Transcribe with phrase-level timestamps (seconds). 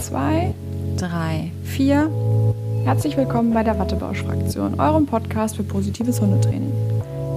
[0.00, 0.54] zwei,
[0.96, 2.10] drei, vier.
[2.84, 6.72] Herzlich willkommen bei der Wattebausch-Fraktion, eurem Podcast für positives Hundetraining.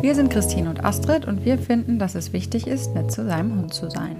[0.01, 3.59] Wir sind Christine und Astrid und wir finden, dass es wichtig ist, nett zu seinem
[3.59, 4.15] Hund zu sein.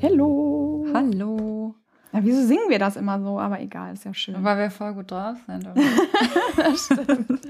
[0.00, 0.86] Hallo.
[0.94, 1.74] Hallo.
[2.12, 3.40] Ja, wieso singen wir das immer so?
[3.40, 4.36] Aber egal, ist ja schön.
[4.44, 5.68] Weil wir voll gut drauf sind.
[6.56, 7.40] das stimmt.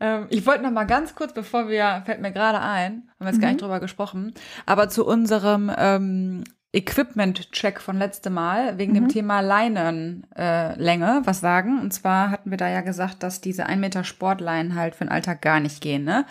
[0.00, 3.28] ähm, ich wollte noch mal ganz kurz, bevor wir, fällt mir gerade ein, haben wir
[3.28, 3.40] jetzt mhm.
[3.40, 4.34] gar nicht drüber gesprochen,
[4.66, 8.96] aber zu unserem ähm, Equipment-Check von letztem Mal wegen mhm.
[8.96, 11.80] dem Thema Leinenlänge äh, was sagen.
[11.80, 15.10] Und zwar hatten wir da ja gesagt, dass diese 1 Meter Sportleinen halt für den
[15.10, 16.04] Alltag gar nicht gehen.
[16.04, 16.26] Ne?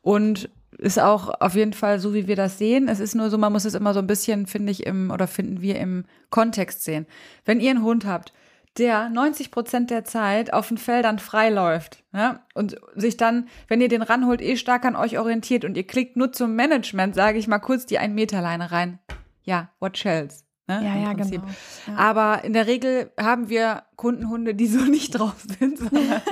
[0.00, 2.88] Und ist auch auf jeden Fall so, wie wir das sehen.
[2.88, 5.26] Es ist nur so, man muss es immer so ein bisschen, finde ich, im, oder
[5.26, 7.06] finden wir im Kontext sehen.
[7.44, 8.32] Wenn ihr einen Hund habt,
[8.76, 13.80] der 90 Prozent der Zeit auf den Feldern frei läuft, ja, und sich dann, wenn
[13.80, 17.38] ihr den ranholt, eh stark an euch orientiert und ihr klickt nur zum Management, sage
[17.38, 18.98] ich mal kurz die 1 Meter Leine rein
[19.44, 20.44] ja, what shells.
[20.66, 21.42] Ne, ja, ja, Prinzip.
[21.42, 21.54] genau.
[21.86, 21.96] Ja.
[21.96, 26.22] Aber in der Regel haben wir Kundenhunde, die so nicht drauf sind, sondern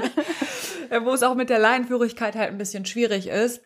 [1.05, 3.61] wo es auch mit der Leinenführigkeit halt ein bisschen schwierig ist.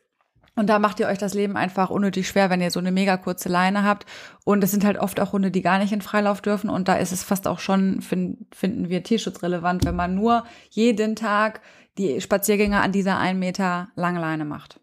[0.58, 3.18] Und da macht ihr euch das Leben einfach unnötig schwer, wenn ihr so eine mega
[3.18, 4.06] kurze Leine habt.
[4.44, 6.70] Und es sind halt oft auch Hunde, die gar nicht in Freilauf dürfen.
[6.70, 11.14] Und da ist es fast auch schon, find, finden wir, tierschutzrelevant, wenn man nur jeden
[11.14, 11.60] Tag
[11.98, 14.80] die Spaziergänge an dieser ein Meter langen Leine macht.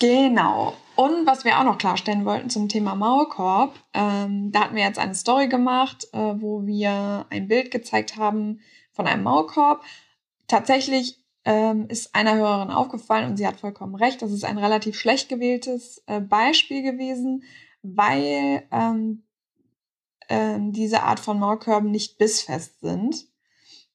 [0.00, 0.74] Genau.
[1.00, 4.98] Und was wir auch noch klarstellen wollten zum Thema Maulkorb, ähm, da hatten wir jetzt
[4.98, 8.60] eine Story gemacht, äh, wo wir ein Bild gezeigt haben
[8.92, 9.82] von einem Maulkorb.
[10.46, 14.94] Tatsächlich ähm, ist einer Hörerin aufgefallen und sie hat vollkommen recht, das ist ein relativ
[14.94, 17.44] schlecht gewähltes äh, Beispiel gewesen,
[17.80, 19.22] weil ähm,
[20.28, 23.24] ähm, diese Art von Maulkörben nicht bissfest sind.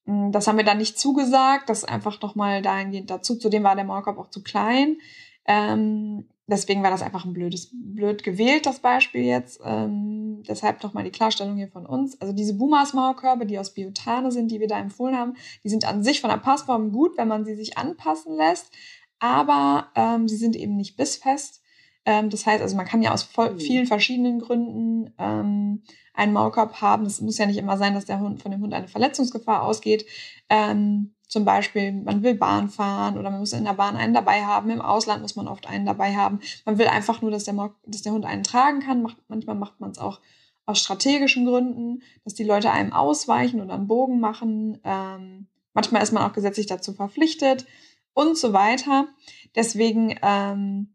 [0.06, 3.36] Hm, das haben wir dann nicht zugesagt, das einfach nochmal dahingehend dazu.
[3.36, 4.98] Zudem war der Maulkorb auch zu klein.
[5.46, 9.60] Ähm, deswegen war das einfach ein blödes, blöd gewählt, das Beispiel jetzt.
[9.64, 12.20] Ähm, deshalb nochmal die Klarstellung hier von uns.
[12.22, 16.04] Also diese Bumas-Maulkörbe, die aus Biotane sind, die wir da empfohlen haben, die sind an
[16.04, 18.72] sich von der Passform gut, wenn man sie sich anpassen lässt.
[19.20, 21.64] Aber ähm, sie sind eben nicht bissfest.
[22.06, 23.60] Ähm, das heißt, also man kann ja aus mhm.
[23.60, 25.82] vielen verschiedenen Gründen ähm,
[26.14, 27.06] einen Maulkorb haben.
[27.06, 30.06] Es muss ja nicht immer sein, dass der Hund von dem Hund eine Verletzungsgefahr ausgeht.
[30.50, 34.46] Ähm, zum Beispiel, man will Bahn fahren oder man muss in der Bahn einen dabei
[34.46, 34.70] haben.
[34.70, 36.40] Im Ausland muss man oft einen dabei haben.
[36.64, 39.02] Man will einfach nur, dass der, dass der Hund einen tragen kann.
[39.02, 40.22] Macht, manchmal macht man es auch
[40.66, 44.80] aus strategischen Gründen, dass die Leute einem ausweichen oder einen Bogen machen.
[44.86, 47.66] Ähm, manchmal ist man auch gesetzlich dazu verpflichtet
[48.14, 49.10] und so weiter.
[49.58, 50.95] Deswegen ähm,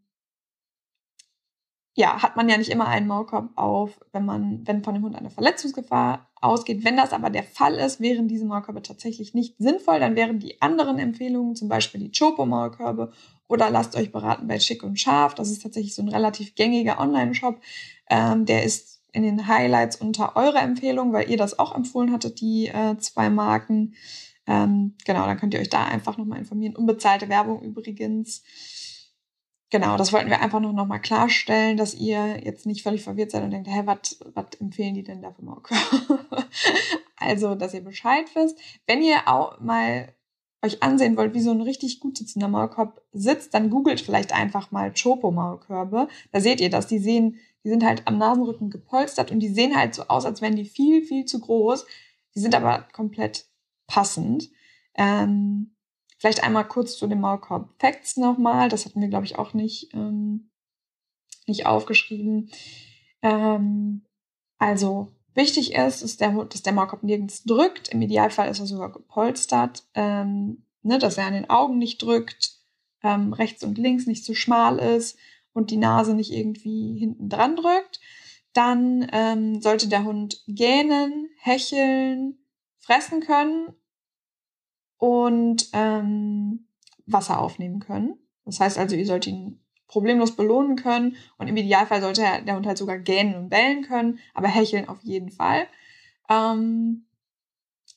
[1.93, 5.15] ja, hat man ja nicht immer einen Maulkorb auf, wenn man, wenn von dem Hund
[5.15, 6.85] eine Verletzungsgefahr ausgeht.
[6.85, 9.99] Wenn das aber der Fall ist, wären diese Maulkörbe tatsächlich nicht sinnvoll.
[9.99, 13.11] Dann wären die anderen Empfehlungen, zum Beispiel die Chopo-Maulkörbe
[13.47, 15.35] oder lasst euch beraten bei Schick und Scharf.
[15.35, 17.59] Das ist tatsächlich so ein relativ gängiger Online-Shop.
[18.09, 22.39] Ähm, der ist in den Highlights unter eurer Empfehlung, weil ihr das auch empfohlen hattet,
[22.39, 23.95] die äh, zwei Marken.
[24.47, 26.77] Ähm, genau, dann könnt ihr euch da einfach nochmal informieren.
[26.77, 28.43] Unbezahlte Werbung übrigens
[29.71, 33.31] genau, das wollten wir einfach noch, noch mal klarstellen, dass ihr jetzt nicht völlig verwirrt
[33.31, 35.73] seid und denkt, hä, was empfehlen die denn da für Mauke?
[37.17, 38.59] also, dass ihr Bescheid wisst.
[38.85, 40.13] Wenn ihr auch mal
[40.63, 44.71] euch ansehen wollt, wie so ein richtig gut sitzender Maulkorb sitzt, dann googelt vielleicht einfach
[44.71, 46.07] mal Chopo-Maulkörbe.
[46.31, 46.85] Da seht ihr das.
[46.85, 50.41] Die sehen, die sind halt am Nasenrücken gepolstert und die sehen halt so aus, als
[50.41, 51.87] wären die viel, viel zu groß.
[52.35, 53.47] Die sind aber komplett
[53.87, 54.49] passend.
[54.95, 55.73] Ähm,
[56.21, 58.69] Vielleicht einmal kurz zu den Maulkorb Facts nochmal.
[58.69, 60.51] Das hatten wir, glaube ich, auch nicht, ähm,
[61.47, 62.51] nicht aufgeschrieben.
[63.23, 64.05] Ähm,
[64.59, 67.87] also wichtig ist, ist der, dass der Maulkorb nirgends drückt.
[67.87, 72.51] Im Idealfall ist er sogar gepolstert, ähm, ne, dass er an den Augen nicht drückt,
[73.01, 75.17] ähm, rechts und links nicht zu schmal ist
[75.53, 77.99] und die Nase nicht irgendwie hinten dran drückt.
[78.53, 82.37] Dann ähm, sollte der Hund gähnen, hecheln,
[82.77, 83.73] fressen können
[85.01, 86.67] und ähm,
[87.07, 88.19] Wasser aufnehmen können.
[88.45, 92.67] Das heißt also, ihr sollt ihn problemlos belohnen können und im Idealfall sollte der Hund
[92.67, 95.65] halt sogar gähnen und bellen können, aber hecheln auf jeden Fall.
[96.29, 97.07] Ähm,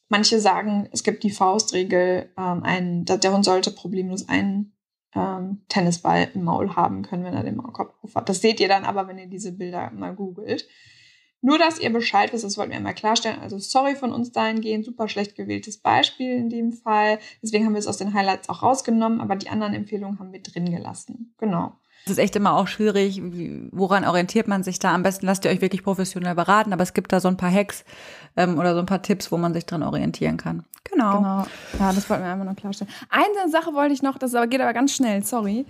[0.09, 4.73] manche sagen, es gibt die Faustregel, ähm, ein, der Hund sollte problemlos einen
[5.15, 8.31] ähm, Tennisball im Maul haben können, wenn er den Maulkorb hat.
[8.31, 10.67] Das seht ihr dann aber, wenn ihr diese Bilder mal googelt.
[11.45, 13.39] Nur, dass ihr Bescheid wisst, das wollten wir einmal klarstellen.
[13.43, 17.19] Also sorry von uns dahingehend, super schlecht gewähltes Beispiel in dem Fall.
[17.43, 20.41] Deswegen haben wir es aus den Highlights auch rausgenommen, aber die anderen Empfehlungen haben wir
[20.41, 21.35] drin gelassen.
[21.37, 21.75] Genau.
[22.07, 23.21] Es ist echt immer auch schwierig,
[23.73, 24.95] woran orientiert man sich da?
[24.95, 27.53] Am besten lasst ihr euch wirklich professionell beraten, aber es gibt da so ein paar
[27.53, 27.85] Hacks
[28.39, 30.65] ähm, oder so ein paar Tipps, wo man sich dran orientieren kann.
[30.91, 31.19] Genau.
[31.19, 31.47] Genau.
[31.79, 32.93] Ja, das wollten wir einfach noch klarstellen.
[33.11, 35.67] Eine Sache wollte ich noch, das geht aber ganz schnell, sorry.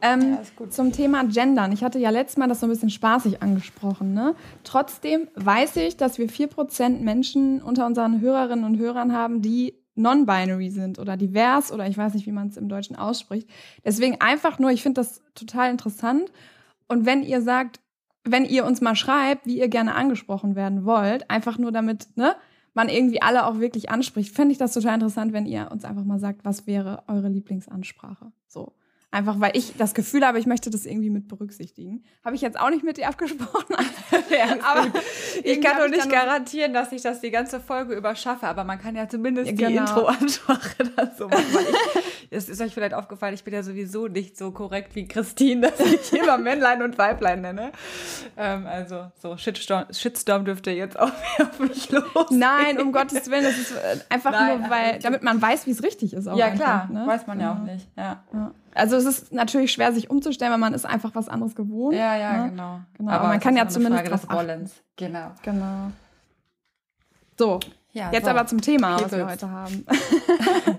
[0.00, 1.72] Ähm, ja, zum Thema Gendern.
[1.72, 4.14] Ich hatte ja letztes Mal das so ein bisschen spaßig angesprochen.
[4.14, 4.34] Ne?
[4.64, 10.70] Trotzdem weiß ich, dass wir 4% Menschen unter unseren Hörerinnen und Hörern haben, die non-binary
[10.70, 13.48] sind oder divers oder ich weiß nicht, wie man es im Deutschen ausspricht.
[13.84, 16.30] Deswegen einfach nur, ich finde das total interessant.
[16.86, 17.80] Und wenn ihr sagt,
[18.24, 22.36] wenn ihr uns mal schreibt, wie ihr gerne angesprochen werden wollt, einfach nur damit, ne,
[22.74, 26.04] man irgendwie alle auch wirklich anspricht, fände ich das total interessant, wenn ihr uns einfach
[26.04, 28.30] mal sagt, was wäre eure Lieblingsansprache.
[28.46, 28.74] So.
[29.10, 32.04] Einfach weil ich das Gefühl habe, ich möchte das irgendwie mit berücksichtigen.
[32.22, 33.74] Habe ich jetzt auch nicht mit dir abgesprochen.
[34.62, 34.86] aber
[35.42, 38.96] ich kann doch nicht garantieren, dass ich das die ganze Folge überschaffe, aber man kann
[38.96, 39.68] ja zumindest ja, genau.
[39.68, 41.42] die Intro-Ansprache so machen.
[42.30, 45.80] es ist euch vielleicht aufgefallen, ich bin ja sowieso nicht so korrekt wie Christine, dass
[45.80, 47.72] ich immer Männlein und Weiblein nenne.
[48.36, 52.30] Ähm, also so Shitstorm, Shitstorm dürfte jetzt auch auf mich los.
[52.30, 55.70] Nein, um Gottes Willen, das ist äh, einfach Nein, nur, weil, damit man weiß, wie
[55.70, 56.28] es richtig ist.
[56.28, 57.06] Auch ja, einfach, klar, ne?
[57.06, 57.88] weiß man ja, ja auch nicht.
[57.96, 58.22] Ja.
[58.32, 58.54] ja.
[58.78, 61.96] Also es ist natürlich schwer, sich umzustellen, weil man ist einfach was anderes gewohnt.
[61.96, 62.50] Ja, ja, ne?
[62.50, 62.80] genau.
[62.96, 63.10] genau.
[63.10, 64.82] Aber, Aber man kann ja zumindest Frage des Wollens.
[64.96, 65.32] Genau.
[65.42, 65.90] Genau.
[67.36, 67.58] So,
[67.92, 68.30] ja, jetzt so.
[68.30, 69.12] aber zum Thema, Peoples.
[69.12, 69.84] was wir heute haben.
[69.84, 70.78] genau.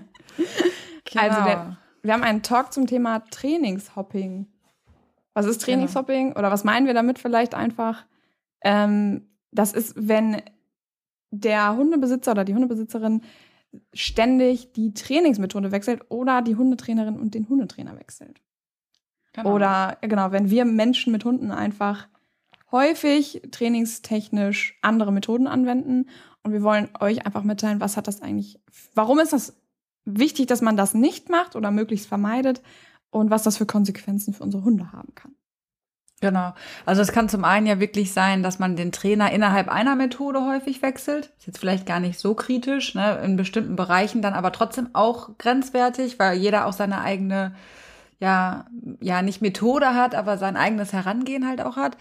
[1.12, 4.46] Also der, wir haben einen Talk zum Thema Trainingshopping.
[5.34, 5.64] Was ist genau.
[5.64, 6.28] Trainingshopping?
[6.28, 6.38] Genau.
[6.38, 8.04] Oder was meinen wir damit vielleicht einfach?
[8.62, 10.40] Ähm, das ist, wenn
[11.30, 13.22] der Hundebesitzer oder die Hundebesitzerin
[13.92, 18.40] ständig die Trainingsmethode wechselt oder die Hundetrainerin und den Hundetrainer wechselt.
[19.32, 19.54] Genau.
[19.54, 22.08] Oder genau, wenn wir Menschen mit Hunden einfach
[22.72, 26.08] häufig trainingstechnisch andere Methoden anwenden
[26.42, 28.60] und wir wollen euch einfach mitteilen, was hat das eigentlich,
[28.94, 29.56] warum ist das
[30.04, 32.62] wichtig, dass man das nicht macht oder möglichst vermeidet
[33.10, 35.34] und was das für Konsequenzen für unsere Hunde haben kann.
[36.22, 36.52] Genau.
[36.84, 40.44] Also es kann zum einen ja wirklich sein, dass man den Trainer innerhalb einer Methode
[40.44, 41.30] häufig wechselt.
[41.38, 43.20] Ist jetzt vielleicht gar nicht so kritisch, ne?
[43.24, 47.54] in bestimmten Bereichen dann aber trotzdem auch grenzwertig, weil jeder auch seine eigene,
[48.18, 48.66] ja,
[49.00, 51.96] ja, nicht Methode hat, aber sein eigenes Herangehen halt auch hat.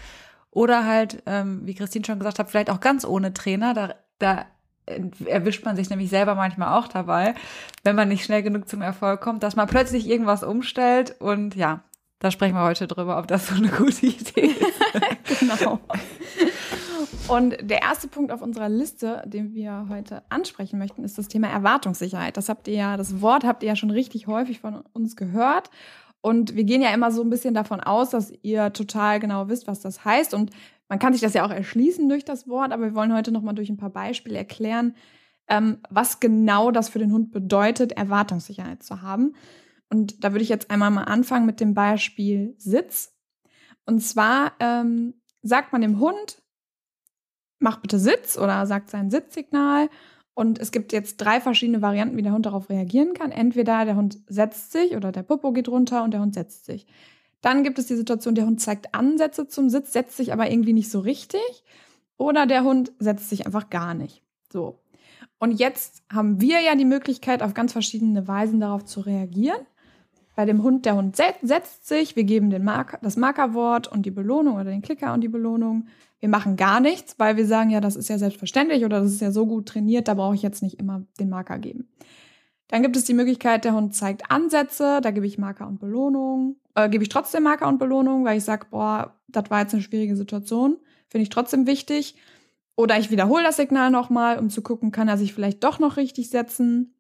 [0.52, 3.74] Oder halt, ähm, wie Christine schon gesagt hat, vielleicht auch ganz ohne Trainer.
[3.74, 4.46] Da, da
[5.26, 7.36] erwischt man sich nämlich selber manchmal auch dabei,
[7.84, 11.84] wenn man nicht schnell genug zum Erfolg kommt, dass man plötzlich irgendwas umstellt und ja,
[12.20, 15.40] da sprechen wir heute drüber, ob das so eine gute Idee ist.
[15.40, 15.80] genau.
[17.28, 21.48] Und der erste Punkt auf unserer Liste, den wir heute ansprechen möchten, ist das Thema
[21.48, 22.38] Erwartungssicherheit.
[22.38, 25.70] Das habt ihr ja, das Wort habt ihr ja schon richtig häufig von uns gehört.
[26.22, 29.68] Und wir gehen ja immer so ein bisschen davon aus, dass ihr total genau wisst,
[29.68, 30.34] was das heißt.
[30.34, 30.52] Und
[30.90, 33.56] man kann sich das ja auch erschließen durch das Wort, aber wir wollen heute nochmal
[33.56, 34.96] durch ein paar Beispiele erklären,
[35.48, 39.36] ähm, was genau das für den Hund bedeutet, Erwartungssicherheit zu haben.
[39.90, 43.16] Und da würde ich jetzt einmal mal anfangen mit dem Beispiel Sitz.
[43.86, 46.42] Und zwar ähm, sagt man dem Hund,
[47.60, 49.90] mach bitte Sitz oder sagt sein Sitzsignal.
[50.36, 53.32] Und es gibt jetzt drei verschiedene Varianten, wie der Hund darauf reagieren kann.
[53.32, 56.86] Entweder der Hund setzt sich oder der Popo geht runter und der Hund setzt sich.
[57.42, 60.74] Dann gibt es die Situation, der Hund zeigt Ansätze zum Sitz, setzt sich aber irgendwie
[60.74, 61.42] nicht so richtig.
[62.18, 64.24] Oder der Hund setzt sich einfach gar nicht.
[64.52, 64.80] So.
[65.40, 69.66] Und jetzt haben wir ja die Möglichkeit, auf ganz verschiedene Weisen darauf zu reagieren
[70.40, 74.10] bei dem Hund, der Hund setzt sich, wir geben den Marker, das Markerwort und die
[74.10, 75.88] Belohnung oder den Klicker und die Belohnung.
[76.22, 79.20] Wir machen gar nichts, weil wir sagen, ja, das ist ja selbstverständlich oder das ist
[79.20, 81.90] ja so gut trainiert, da brauche ich jetzt nicht immer den Marker geben.
[82.70, 86.56] Dann gibt es die Möglichkeit, der Hund zeigt Ansätze, da gebe ich Marker und Belohnung.
[86.74, 89.84] Äh, gebe ich trotzdem Marker und Belohnung, weil ich sage, boah, das war jetzt eine
[89.84, 90.78] schwierige Situation,
[91.10, 92.16] finde ich trotzdem wichtig.
[92.78, 95.98] Oder ich wiederhole das Signal nochmal, um zu gucken, kann er sich vielleicht doch noch
[95.98, 96.96] richtig setzen.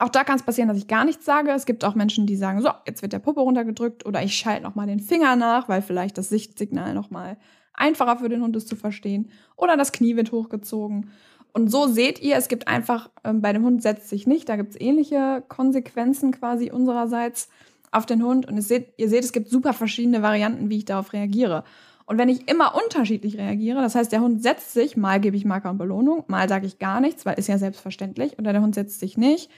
[0.00, 1.50] Auch da kann es passieren, dass ich gar nichts sage.
[1.50, 4.62] Es gibt auch Menschen, die sagen, so, jetzt wird der Puppe runtergedrückt oder ich schalte
[4.62, 7.36] nochmal den Finger nach, weil vielleicht das Sichtsignal nochmal
[7.74, 9.30] einfacher für den Hund ist zu verstehen.
[9.56, 11.10] Oder das Knie wird hochgezogen.
[11.52, 14.56] Und so seht ihr, es gibt einfach, ähm, bei dem Hund setzt sich nicht, da
[14.56, 17.50] gibt es ähnliche Konsequenzen quasi unsererseits
[17.90, 18.48] auf den Hund.
[18.48, 21.62] Und seht, ihr seht, es gibt super verschiedene Varianten, wie ich darauf reagiere.
[22.06, 25.44] Und wenn ich immer unterschiedlich reagiere, das heißt, der Hund setzt sich, mal gebe ich
[25.44, 28.74] Marker und Belohnung, mal sage ich gar nichts, weil ist ja selbstverständlich, oder der Hund
[28.74, 29.50] setzt sich nicht,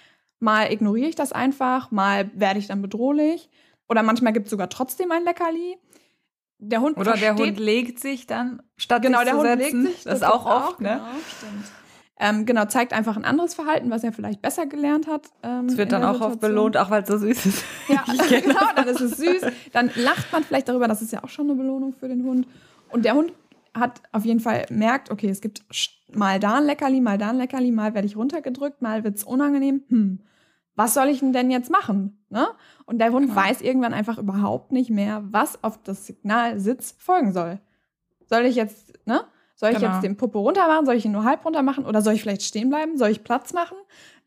[0.43, 3.49] Mal ignoriere ich das einfach, mal werde ich dann bedrohlich.
[3.89, 5.79] Oder manchmal gibt es sogar trotzdem ein Leckerli.
[6.59, 9.85] Der Hund Oder versteht, der Hund legt sich dann, statt genau, der Hund setzen.
[9.85, 10.05] legt sich.
[10.05, 10.95] Das, das ist auch oft, auch, ne?
[10.95, 11.07] Genau,
[11.39, 11.65] stimmt.
[12.19, 15.29] Ähm, genau, zeigt einfach ein anderes Verhalten, was er vielleicht besser gelernt hat.
[15.45, 17.65] Ähm, es wird dann auch oft belohnt, auch weil es so süß ist.
[17.89, 19.43] Ja, genau, dann ist es süß.
[19.73, 22.49] Dann lacht man vielleicht darüber, das ist ja auch schon eine Belohnung für den Hund.
[22.91, 23.33] Und der Hund
[23.75, 25.63] hat auf jeden Fall merkt, okay, es gibt
[26.13, 29.25] mal da ein Leckerli, mal da ein Leckerli, mal werde ich runtergedrückt, mal wird es
[29.25, 29.83] unangenehm.
[29.89, 30.21] Hm,
[30.75, 32.25] was soll ich denn jetzt machen?
[32.31, 32.49] Ne?
[32.87, 33.41] Und der Hund genau.
[33.41, 37.61] weiß irgendwann einfach überhaupt nicht mehr, was auf das Signal Sitz folgen soll.
[38.26, 39.25] Soll ich jetzt, ne?
[39.55, 39.93] Soll ich genau.
[39.93, 40.87] jetzt den Puppe runter machen?
[40.87, 41.85] Soll ich ihn nur halb runter machen?
[41.85, 42.97] Oder soll ich vielleicht stehen bleiben?
[42.97, 43.76] Soll ich Platz machen?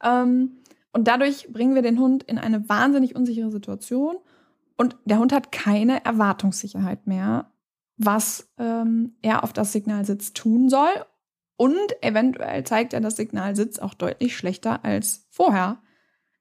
[0.04, 0.58] Ähm,
[0.94, 4.18] und dadurch bringen wir den Hund in eine wahnsinnig unsichere Situation.
[4.78, 7.52] und der Hund hat keine Erwartungssicherheit mehr,
[7.98, 10.90] was ähm, er auf das Signalsitz tun soll.
[11.58, 15.80] Und eventuell zeigt er das Signalsitz auch deutlich schlechter als vorher.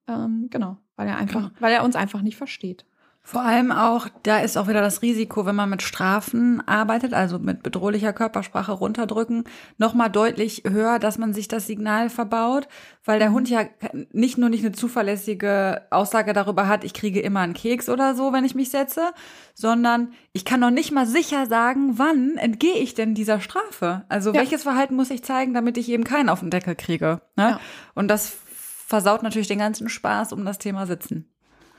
[0.07, 2.85] Ähm, genau, weil er einfach, weil er uns einfach nicht versteht.
[3.27, 7.39] Vor allem auch, da ist auch wieder das Risiko, wenn man mit Strafen arbeitet, also
[7.39, 9.45] mit bedrohlicher Körpersprache runterdrücken,
[9.79, 12.69] nochmal deutlich höher, dass man sich das Signal verbaut,
[13.03, 13.65] weil der Hund ja
[14.13, 18.35] nicht nur nicht eine zuverlässige Aussage darüber hat, ich kriege immer einen Keks oder so,
[18.35, 19.15] wenn ich mich setze,
[19.55, 24.05] sondern ich kann noch nicht mal sicher sagen, wann entgehe ich denn dieser Strafe?
[24.11, 24.41] Also ja.
[24.41, 27.23] welches Verhalten muss ich zeigen, damit ich eben keinen auf den Deckel kriege?
[27.37, 27.53] Ne?
[27.53, 27.61] Ja.
[27.95, 28.37] Und das
[28.87, 31.31] versaut natürlich den ganzen Spaß um das Thema Sitzen.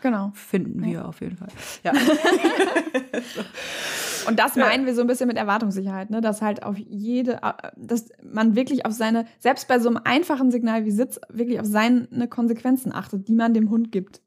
[0.01, 0.31] Genau.
[0.33, 1.05] Finden wir ja.
[1.05, 1.47] auf jeden Fall.
[1.83, 1.93] Ja.
[4.27, 6.21] Und das meinen wir so ein bisschen mit Erwartungssicherheit, ne?
[6.21, 10.51] dass halt auf jede, äh, dass man wirklich auf seine, selbst bei so einem einfachen
[10.51, 14.21] Signal wie Sitz, wirklich auf seine Konsequenzen achtet, die man dem Hund gibt.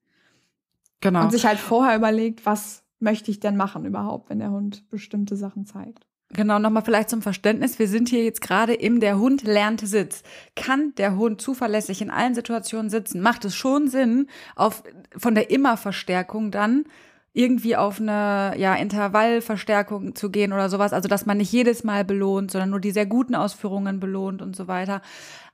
[1.00, 1.22] Genau.
[1.22, 5.36] Und sich halt vorher überlegt, was möchte ich denn machen überhaupt, wenn der Hund bestimmte
[5.36, 6.07] Sachen zeigt.
[6.30, 7.78] Genau, nochmal vielleicht zum Verständnis.
[7.78, 10.22] Wir sind hier jetzt gerade im Der Hund lernt Sitz.
[10.56, 13.22] Kann der Hund zuverlässig in allen Situationen sitzen?
[13.22, 14.82] Macht es schon Sinn, auf,
[15.16, 16.84] von der Immerverstärkung dann
[17.32, 20.92] irgendwie auf eine ja, Intervallverstärkung zu gehen oder sowas.
[20.92, 24.54] Also, dass man nicht jedes Mal belohnt, sondern nur die sehr guten Ausführungen belohnt und
[24.54, 25.00] so weiter.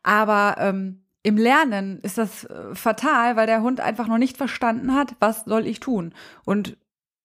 [0.03, 4.95] Aber ähm, im Lernen ist das äh, fatal, weil der Hund einfach noch nicht verstanden
[4.95, 6.15] hat, was soll ich tun.
[6.45, 6.77] Und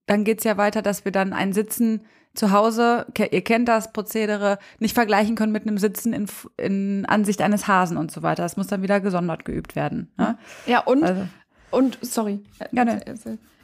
[0.05, 2.01] dann geht's ja weiter, dass wir dann ein Sitzen
[2.33, 7.41] zu Hause, ihr kennt das Prozedere, nicht vergleichen können mit einem Sitzen in, in Ansicht
[7.41, 8.43] eines Hasen und so weiter.
[8.43, 10.11] Das muss dann wieder gesondert geübt werden.
[10.17, 10.37] Ne?
[10.65, 11.27] Ja, und, also.
[11.71, 12.41] und sorry.
[12.71, 13.01] Gerne.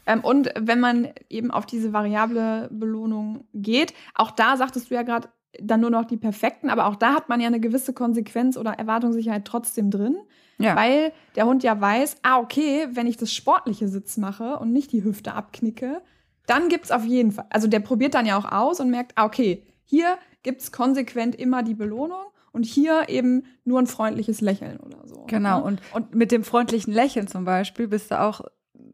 [0.07, 5.03] Ähm, und wenn man eben auf diese variable Belohnung geht, auch da sagtest du ja
[5.03, 5.29] gerade,
[5.61, 8.73] dann nur noch die perfekten, aber auch da hat man ja eine gewisse Konsequenz oder
[8.73, 10.17] Erwartungssicherheit trotzdem drin.
[10.57, 10.75] Ja.
[10.75, 14.91] Weil der Hund ja weiß, ah, okay, wenn ich das sportliche Sitz mache und nicht
[14.91, 16.01] die Hüfte abknicke,
[16.47, 19.13] dann gibt es auf jeden Fall, also der probiert dann ja auch aus und merkt,
[19.15, 24.41] ah, okay, hier gibt es konsequent immer die Belohnung und hier eben nur ein freundliches
[24.41, 25.25] Lächeln oder so.
[25.27, 25.63] Genau, ne?
[25.65, 28.41] und, und mit dem freundlichen Lächeln zum Beispiel bist du auch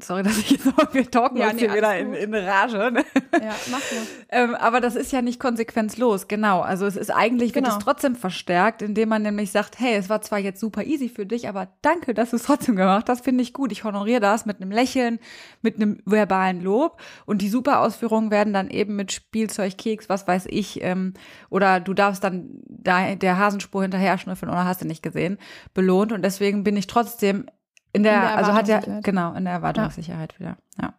[0.03, 2.91] sorry, dass ich jetzt so, wir talken ja, uns nee, hier wieder in, in Rage.
[2.91, 3.05] Ne?
[3.41, 4.01] Ja, mach nur.
[4.29, 6.61] ähm, aber das ist ja nicht konsequenzlos, genau.
[6.61, 7.69] Also es ist eigentlich, genau.
[7.69, 11.09] wird es trotzdem verstärkt, indem man nämlich sagt, hey, es war zwar jetzt super easy
[11.09, 13.71] für dich, aber danke, dass du es trotzdem gemacht hast, finde ich gut.
[13.71, 15.19] Ich honoriere das mit einem Lächeln,
[15.61, 17.01] mit einem verbalen Lob.
[17.25, 21.13] Und die super Ausführungen werden dann eben mit Spielzeug, Keks, was weiß ich, ähm,
[21.49, 25.37] oder du darfst dann da der Hasenspur hinterher schnüffeln oder hast du nicht gesehen,
[25.73, 26.11] belohnt.
[26.11, 27.45] Und deswegen bin ich trotzdem
[27.93, 30.39] in der, in der also hat ja, genau, in der Erwartungssicherheit ja.
[30.39, 30.93] wieder, ja.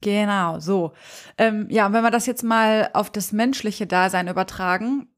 [0.00, 0.92] Genau, so.
[1.38, 5.08] Ähm, ja, und wenn wir das jetzt mal auf das menschliche Dasein übertragen,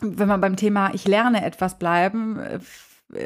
[0.00, 2.58] wenn wir beim Thema ich lerne etwas bleiben, äh,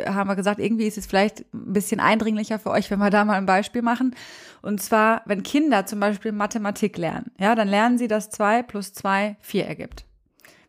[0.06, 3.24] haben wir gesagt, irgendwie ist es vielleicht ein bisschen eindringlicher für euch, wenn wir da
[3.24, 4.14] mal ein Beispiel machen.
[4.60, 8.92] Und zwar, wenn Kinder zum Beispiel Mathematik lernen, ja, dann lernen sie, dass zwei plus
[8.92, 10.07] zwei vier ergibt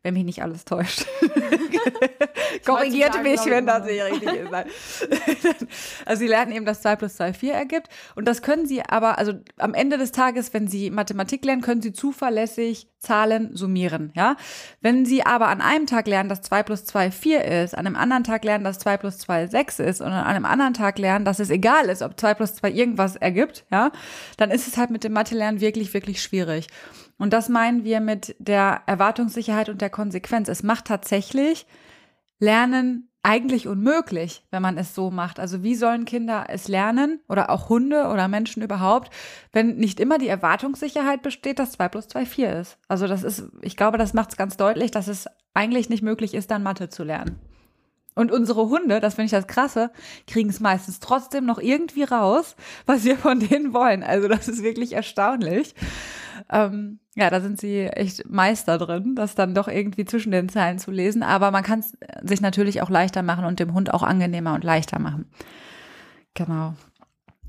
[0.04, 1.06] wenn mich nicht alles täuscht.
[2.66, 4.54] Korrigiert mich, wenn das nicht richtig ist.
[6.06, 7.90] also sie lernen eben, dass 2 plus 2 4 ergibt.
[8.16, 11.82] Und das können sie aber, also am Ende des Tages, wenn sie Mathematik lernen, können
[11.82, 14.12] sie zuverlässig Zahlen summieren.
[14.16, 14.36] Ja?
[14.82, 17.96] Wenn sie aber an einem Tag lernen, dass 2 plus 2 4 ist, an einem
[17.96, 21.26] anderen Tag lernen, dass 2 plus 2 6 ist und an einem anderen Tag lernen,
[21.26, 23.92] dass es egal ist, ob 2 plus 2 irgendwas ergibt, ja,
[24.38, 26.68] dann ist es halt mit dem Mathe-Lernen wirklich, wirklich schwierig.
[27.20, 30.48] Und das meinen wir mit der Erwartungssicherheit und der Konsequenz.
[30.48, 31.68] Es macht tatsächlich
[32.40, 35.40] Lernen eigentlich unmöglich, wenn man es so macht.
[35.40, 39.14] Also wie sollen Kinder es lernen oder auch Hunde oder Menschen überhaupt,
[39.52, 42.78] wenn nicht immer die Erwartungssicherheit besteht, dass zwei plus zwei vier ist.
[42.88, 46.34] Also das ist, ich glaube, das macht es ganz deutlich, dass es eigentlich nicht möglich
[46.34, 47.40] ist, dann Mathe zu lernen.
[48.16, 49.92] Und unsere Hunde, das finde ich das Krasse,
[50.26, 54.04] kriegen es meistens trotzdem noch irgendwie raus, was wir von denen wollen.
[54.04, 55.76] Also das ist wirklich erstaunlich.
[56.52, 60.80] Ähm, ja, da sind sie echt Meister drin, das dann doch irgendwie zwischen den Zeilen
[60.80, 61.24] zu lesen.
[61.24, 64.64] Aber man kann es sich natürlich auch leichter machen und dem Hund auch angenehmer und
[64.64, 65.30] leichter machen.
[66.34, 66.74] Genau.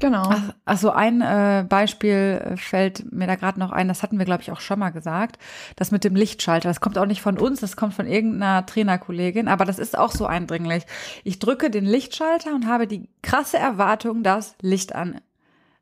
[0.01, 0.23] Genau.
[0.27, 4.25] Ach, ach so, ein äh, Beispiel fällt mir da gerade noch ein, das hatten wir,
[4.25, 5.39] glaube ich, auch schon mal gesagt.
[5.77, 6.69] Das mit dem Lichtschalter.
[6.69, 10.11] Das kommt auch nicht von uns, das kommt von irgendeiner Trainerkollegin, aber das ist auch
[10.11, 10.85] so eindringlich.
[11.23, 15.21] Ich drücke den Lichtschalter und habe die krasse Erwartung, dass Licht an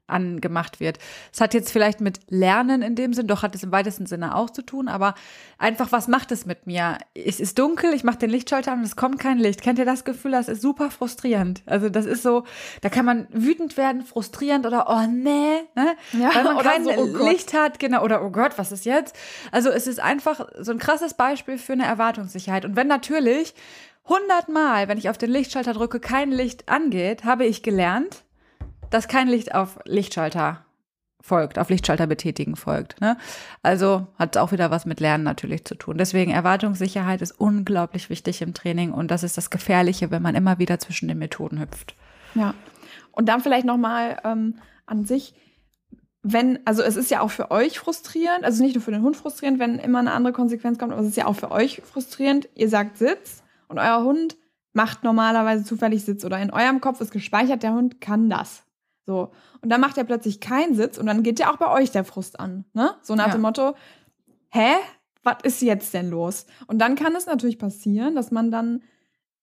[0.09, 0.99] angemacht wird.
[1.33, 4.35] Es hat jetzt vielleicht mit Lernen in dem Sinn, doch hat es im weitesten Sinne
[4.35, 5.15] auch zu tun, aber
[5.59, 6.99] einfach, was macht es mit mir?
[7.15, 9.63] Es ist dunkel, ich mache den Lichtschalter an und es kommt kein Licht.
[9.63, 10.33] Kennt ihr das Gefühl?
[10.33, 11.63] Das ist super frustrierend.
[11.67, 12.45] Also das ist so,
[12.81, 15.97] da kann man wütend werden, frustrierend oder oh nee, ne?
[16.13, 19.15] Ja, weil man kein so, oh Licht hat, genau, oder oh Gott, was ist jetzt?
[19.53, 22.65] Also es ist einfach so ein krasses Beispiel für eine Erwartungssicherheit.
[22.65, 23.55] Und wenn natürlich
[24.09, 28.25] hundertmal, wenn ich auf den Lichtschalter drücke, kein Licht angeht, habe ich gelernt,
[28.91, 30.65] dass kein Licht auf Lichtschalter
[31.21, 33.01] folgt, auf Lichtschalter betätigen folgt.
[33.01, 33.17] Ne?
[33.63, 35.99] Also hat auch wieder was mit Lernen natürlich zu tun.
[35.99, 40.59] Deswegen Erwartungssicherheit ist unglaublich wichtig im Training und das ist das Gefährliche, wenn man immer
[40.59, 41.95] wieder zwischen den Methoden hüpft.
[42.35, 42.55] Ja.
[43.13, 45.35] Und dann vielleicht nochmal ähm, an sich,
[46.23, 49.17] wenn, also es ist ja auch für euch frustrierend, also nicht nur für den Hund
[49.17, 52.49] frustrierend, wenn immer eine andere Konsequenz kommt, aber es ist ja auch für euch frustrierend.
[52.55, 54.37] Ihr sagt Sitz und euer Hund
[54.73, 58.63] macht normalerweise zufällig Sitz oder in eurem Kopf ist gespeichert, der Hund kann das.
[59.09, 59.33] So.
[59.63, 62.05] Und dann macht er plötzlich keinen Sitz und dann geht ja auch bei euch der
[62.05, 62.67] Frust an.
[62.75, 62.91] Ne?
[63.01, 63.33] So nach ja.
[63.33, 63.75] dem Motto,
[64.51, 64.75] hä?
[65.23, 66.45] Was ist jetzt denn los?
[66.67, 68.83] Und dann kann es natürlich passieren, dass man dann,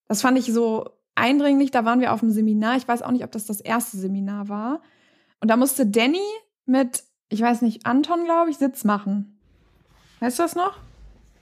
[0.06, 3.24] das fand ich so eindringlich, da waren wir auf dem Seminar, ich weiß auch nicht,
[3.24, 4.82] ob das das erste Seminar war.
[5.40, 6.22] Und da musste Danny
[6.64, 9.36] mit, ich weiß nicht, Anton, glaube ich, Sitz machen.
[10.20, 10.78] Weißt du das noch?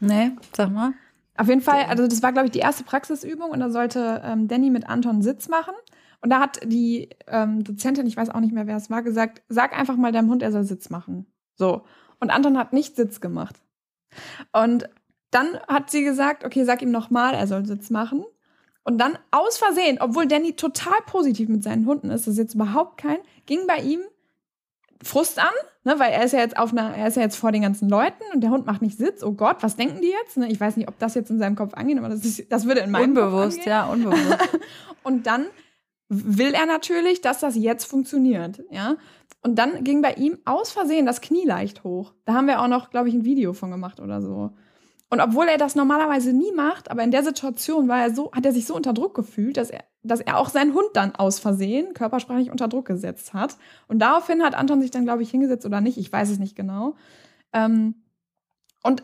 [0.00, 0.94] Nee, sag mal.
[1.36, 4.48] Auf jeden Fall, also das war, glaube ich, die erste Praxisübung und da sollte ähm,
[4.48, 5.74] Danny mit Anton Sitz machen.
[6.24, 9.42] Und da hat die ähm, Dozentin, ich weiß auch nicht mehr, wer es war, gesagt,
[9.50, 11.26] sag einfach mal deinem Hund, er soll Sitz machen.
[11.54, 11.82] So.
[12.18, 13.56] Und Anton hat nicht Sitz gemacht.
[14.50, 14.88] Und
[15.30, 18.24] dann hat sie gesagt, okay, sag ihm nochmal, er soll Sitz machen.
[18.84, 22.54] Und dann aus Versehen, obwohl Danny total positiv mit seinen Hunden ist, das ist jetzt
[22.54, 24.00] überhaupt kein, ging bei ihm
[25.02, 25.52] Frust an,
[25.82, 27.90] ne, weil er ist ja jetzt auf einer, er ist ja jetzt vor den ganzen
[27.90, 29.22] Leuten und der Hund macht nicht Sitz.
[29.22, 30.38] Oh Gott, was denken die jetzt?
[30.38, 32.64] Ne, ich weiß nicht, ob das jetzt in seinem Kopf angeht, aber das, ist, das
[32.64, 33.68] würde in meinem unbewusst, Kopf angehen.
[33.68, 34.38] ja, unbewusst.
[35.02, 35.48] und dann
[36.24, 38.96] will er natürlich, dass das jetzt funktioniert, ja.
[39.42, 42.14] Und dann ging bei ihm aus Versehen das Knie leicht hoch.
[42.24, 44.52] Da haben wir auch noch, glaube ich, ein Video von gemacht oder so.
[45.10, 48.46] Und obwohl er das normalerweise nie macht, aber in der Situation war er so, hat
[48.46, 51.40] er sich so unter Druck gefühlt, dass er dass er auch seinen Hund dann aus
[51.40, 53.56] Versehen körpersprachlich unter Druck gesetzt hat.
[53.88, 56.54] Und daraufhin hat Anton sich dann, glaube ich, hingesetzt oder nicht, ich weiß es nicht
[56.54, 56.94] genau.
[57.52, 57.94] Ähm,
[58.82, 59.02] und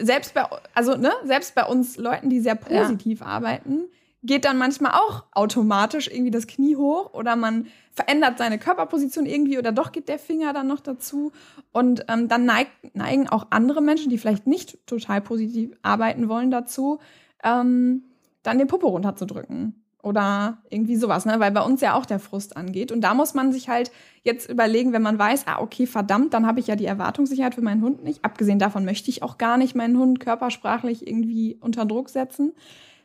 [0.00, 3.26] selbst bei, also, ne, selbst bei uns Leuten, die sehr positiv ja.
[3.26, 3.88] arbeiten,
[4.22, 9.58] geht dann manchmal auch automatisch irgendwie das Knie hoch oder man verändert seine Körperposition irgendwie
[9.58, 11.32] oder doch geht der Finger dann noch dazu.
[11.72, 16.50] Und ähm, dann neig, neigen auch andere Menschen, die vielleicht nicht total positiv arbeiten wollen,
[16.50, 16.98] dazu,
[17.44, 18.04] ähm,
[18.42, 19.84] dann den Popo runterzudrücken.
[20.00, 21.40] Oder irgendwie sowas, ne?
[21.40, 22.92] Weil bei uns ja auch der Frust angeht.
[22.92, 23.90] Und da muss man sich halt
[24.22, 27.62] jetzt überlegen, wenn man weiß, ah, okay, verdammt, dann habe ich ja die Erwartungssicherheit für
[27.62, 28.24] meinen Hund nicht.
[28.24, 32.52] Abgesehen davon möchte ich auch gar nicht meinen Hund körpersprachlich irgendwie unter Druck setzen.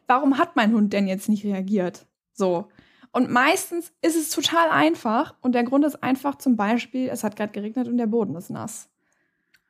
[0.08, 2.06] Warum hat mein Hund denn jetzt nicht reagiert?
[2.34, 2.70] So.
[3.12, 5.36] Und meistens ist es total einfach.
[5.42, 8.50] Und der Grund ist einfach zum Beispiel, es hat gerade geregnet und der Boden ist
[8.50, 8.89] nass.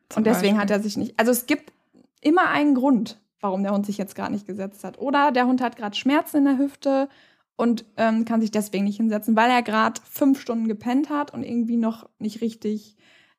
[0.09, 0.61] Zum und deswegen Beispiel.
[0.61, 1.19] hat er sich nicht.
[1.19, 1.73] Also es gibt
[2.21, 4.97] immer einen Grund warum der Hund sich jetzt gerade nicht gesetzt hat.
[4.97, 7.09] Oder der Hund hat gerade Schmerzen in der Hüfte
[7.55, 11.43] und ähm, kann sich deswegen nicht hinsetzen, weil er gerade fünf Stunden gepennt hat und
[11.43, 12.95] irgendwie noch nicht richtig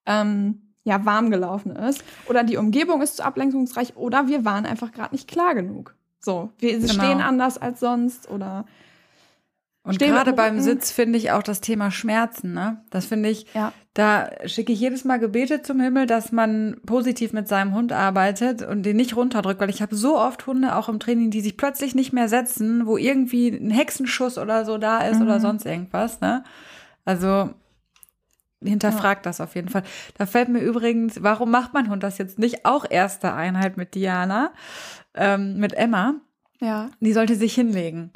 [0.07, 2.05] ähm, ja, warm gelaufen ist.
[2.29, 5.97] Oder die Umgebung ist zu ablenkungsreich oder wir waren einfach gerade nicht klar genug.
[6.25, 6.93] So, wir genau.
[6.93, 8.65] stehen anders als sonst oder
[9.87, 12.83] und gerade beim Sitz finde ich auch das Thema Schmerzen, ne?
[12.89, 13.71] Das finde ich, ja.
[13.93, 18.63] da schicke ich jedes Mal Gebete zum Himmel, dass man positiv mit seinem Hund arbeitet
[18.63, 21.59] und den nicht runterdrückt, weil ich habe so oft Hunde auch im Training, die sich
[21.59, 25.27] plötzlich nicht mehr setzen, wo irgendwie ein Hexenschuss oder so da ist mhm.
[25.27, 26.45] oder sonst irgendwas, ne?
[27.05, 27.51] Also
[28.63, 29.31] hinterfragt ja.
[29.31, 29.83] das auf jeden Fall.
[30.17, 33.95] Da fällt mir übrigens, warum macht mein Hund das jetzt nicht auch erste Einheit mit
[33.95, 34.53] Diana,
[35.15, 36.15] ähm, mit Emma?
[36.61, 36.91] Ja.
[37.01, 38.13] Die sollte sich hinlegen.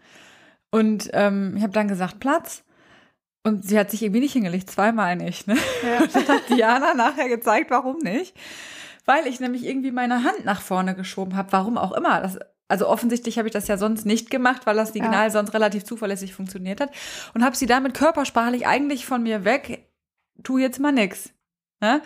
[0.71, 2.65] Und ähm, ich habe dann gesagt, Platz.
[3.45, 5.47] Und sie hat sich irgendwie nicht hingelegt, zweimal nicht.
[5.47, 5.57] Ne?
[5.83, 6.07] Ja.
[6.13, 8.37] Das hat Diana nachher gezeigt, warum nicht.
[9.07, 12.21] Weil ich nämlich irgendwie meine Hand nach vorne geschoben habe, warum auch immer.
[12.21, 15.31] Das, also offensichtlich habe ich das ja sonst nicht gemacht, weil das Signal ja.
[15.31, 16.91] sonst relativ zuverlässig funktioniert hat.
[17.33, 19.89] Und habe sie damit körpersprachlich eigentlich von mir weg,
[20.43, 21.31] tu jetzt mal nix.
[21.81, 22.03] Ne?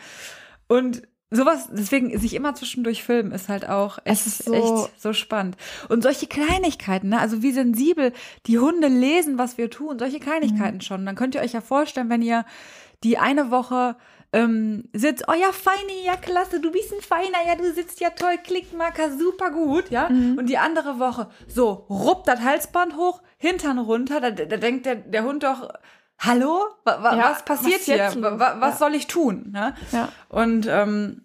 [0.69, 5.13] Und sowas, deswegen sich immer zwischendurch filmen ist halt auch echt, ist so echt so
[5.13, 5.57] spannend.
[5.89, 7.19] Und solche Kleinigkeiten, ne?
[7.19, 8.13] also wie sensibel
[8.47, 10.83] die Hunde lesen, was wir tun, solche Kleinigkeiten mhm.
[10.83, 11.07] schon.
[11.07, 12.45] Dann könnt ihr euch ja vorstellen, wenn ihr
[13.03, 13.97] die eine Woche
[14.33, 18.11] ähm, sitzt, oh ja, feine, ja, klasse, du bist ein Feiner, ja, du sitzt ja
[18.11, 20.09] toll, Klickmarker, super gut, ja.
[20.09, 20.39] Mhm.
[20.39, 24.97] Und die andere Woche, so, ruppt das Halsband hoch, Hintern runter, da, da denkt der,
[24.97, 25.69] der Hund doch,
[26.19, 28.23] hallo, wa, ja, was passiert was hier?
[28.23, 28.77] Wa, was ja.
[28.79, 29.51] soll ich tun?
[29.53, 29.75] Ne?
[29.91, 30.09] Ja.
[30.29, 31.22] Und ähm,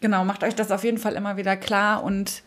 [0.00, 2.42] genau, macht euch das auf jeden Fall immer wieder klar und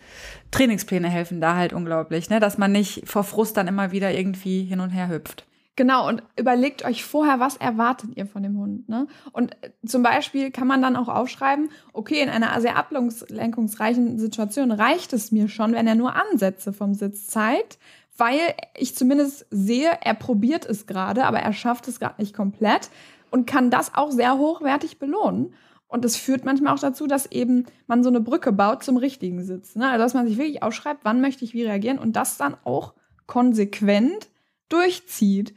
[0.51, 2.39] Trainingspläne helfen da halt unglaublich, ne?
[2.39, 5.45] dass man nicht vor Frust dann immer wieder irgendwie hin und her hüpft.
[5.77, 8.89] Genau, und überlegt euch vorher, was erwartet ihr von dem Hund.
[8.89, 9.07] Ne?
[9.31, 14.71] Und äh, zum Beispiel kann man dann auch aufschreiben, okay, in einer sehr ablenkungsreichen Situation
[14.71, 17.79] reicht es mir schon, wenn er nur Ansätze vom Sitz zeigt,
[18.17, 18.39] weil
[18.77, 22.89] ich zumindest sehe, er probiert es gerade, aber er schafft es gerade nicht komplett
[23.31, 25.53] und kann das auch sehr hochwertig belohnen.
[25.91, 29.43] Und das führt manchmal auch dazu, dass eben man so eine Brücke baut zum richtigen
[29.43, 29.75] Sitz.
[29.75, 29.89] Ne?
[29.89, 32.93] Also dass man sich wirklich aufschreibt, wann möchte ich wie reagieren und das dann auch
[33.27, 34.29] konsequent
[34.69, 35.53] durchzieht.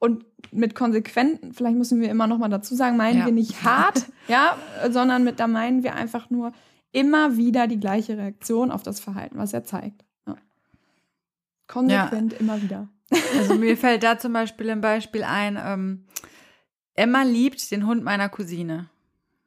[0.00, 3.26] Und mit konsequent, vielleicht müssen wir immer noch mal dazu sagen, meinen Ja.
[3.26, 4.58] wir nicht hart, ja,
[4.90, 6.50] sondern mit da meinen wir einfach nur
[6.90, 10.04] immer wieder die gleiche Reaktion auf das Verhalten, was er zeigt.
[10.26, 10.34] Ja.
[11.68, 12.88] Konsequent immer wieder.
[13.38, 16.06] Also mir fällt da zum Beispiel ein Beispiel ein, ähm,
[16.94, 18.90] Emma liebt den Hund meiner Cousine.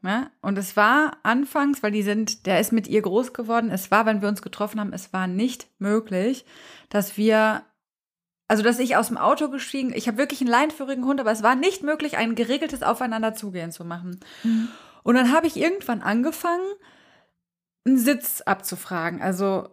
[0.03, 0.31] Ja?
[0.41, 4.05] Und es war anfangs, weil die sind, der ist mit ihr groß geworden, es war,
[4.05, 6.45] wenn wir uns getroffen haben, es war nicht möglich,
[6.89, 7.63] dass wir,
[8.47, 11.43] also dass ich aus dem Auto gestiegen, ich habe wirklich einen leinenführigen Hund, aber es
[11.43, 14.19] war nicht möglich, ein geregeltes Aufeinanderzugehen zu machen.
[15.03, 16.65] Und dann habe ich irgendwann angefangen,
[17.85, 19.21] einen Sitz abzufragen.
[19.21, 19.69] Also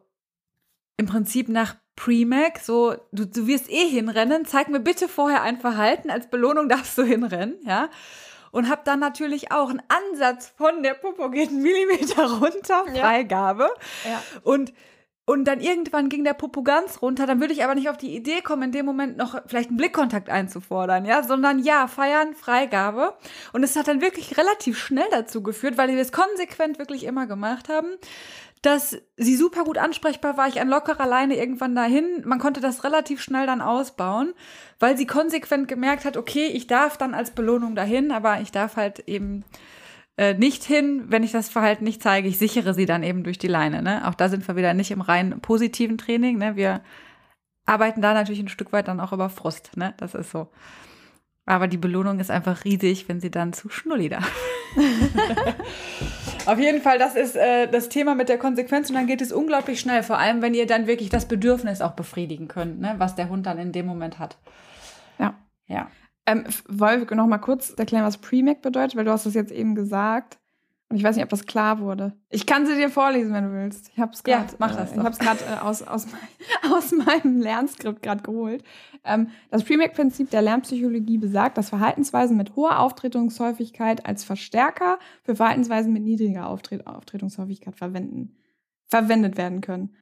[0.97, 5.59] im Prinzip nach Premac, so, du, du wirst eh hinrennen, zeig mir bitte vorher ein
[5.61, 7.89] Verhalten, als Belohnung darfst du hinrennen, ja.
[8.57, 13.03] Und hab dann natürlich auch einen Ansatz von der Popo geht einen Millimeter runter, Ja.
[13.03, 13.69] Freigabe.
[14.07, 14.23] Ja.
[14.45, 14.73] Und,
[15.27, 18.17] und dann irgendwann ging der Popo ganz runter, dann würde ich aber nicht auf die
[18.17, 23.13] Idee kommen, in dem Moment noch vielleicht einen Blickkontakt einzufordern, ja, sondern ja, feiern, Freigabe.
[23.53, 27.27] Und es hat dann wirklich relativ schnell dazu geführt, weil wir es konsequent wirklich immer
[27.27, 27.89] gemacht haben,
[28.67, 30.49] dass sie super gut ansprechbar war.
[30.49, 32.23] Ich ein lockerer Leine irgendwann dahin.
[32.25, 34.35] Man konnte das relativ schnell dann ausbauen,
[34.81, 38.75] weil sie konsequent gemerkt hat, okay, ich darf dann als Belohnung dahin, aber ich darf
[38.75, 39.45] halt eben
[40.17, 42.27] äh, nicht hin, wenn ich das Verhalten nicht zeige.
[42.27, 43.83] Ich sichere sie dann eben durch die Leine.
[43.83, 44.05] Ne?
[44.09, 46.37] Auch da sind wir wieder nicht im rein positiven Training.
[46.37, 46.57] Ne?
[46.57, 46.81] Wir
[47.67, 49.77] arbeiten da natürlich ein Stück weit dann auch über Frust.
[49.77, 49.95] Ne?
[49.99, 50.49] Das ist so.
[51.45, 54.19] Aber die Belohnung ist einfach riesig, wenn sie dann zu Schnulli da.
[56.47, 59.33] Auf jeden Fall, das ist äh, das Thema mit der Konsequenz und dann geht es
[59.33, 62.95] unglaublich schnell, vor allem wenn ihr dann wirklich das Bedürfnis auch befriedigen könnt, ne?
[62.99, 64.39] was der Hund dann in dem Moment hat.
[65.19, 65.35] Ja.
[65.67, 65.91] Ja.
[66.25, 69.53] Ähm, wollen wir noch mal kurz erklären, was Premac bedeutet, weil du hast das jetzt
[69.53, 70.39] eben gesagt.
[70.89, 72.13] Und ich weiß nicht, ob das klar wurde.
[72.31, 73.91] Ich kann sie dir vorlesen, wenn du willst.
[73.93, 76.73] Ich habe es Ja, gerade mach das äh, ich hab's grad, äh, aus, aus, mein,
[76.73, 78.63] aus meinem Lernskript gerade geholt.
[79.05, 85.93] Ähm, das Premac-Prinzip der Lernpsychologie besagt, dass Verhaltensweisen mit hoher Auftretungshäufigkeit als Verstärker für Verhaltensweisen
[85.93, 88.37] mit niedriger Auftret Auftretungshäufigkeit verwenden,
[88.87, 89.97] verwendet werden können.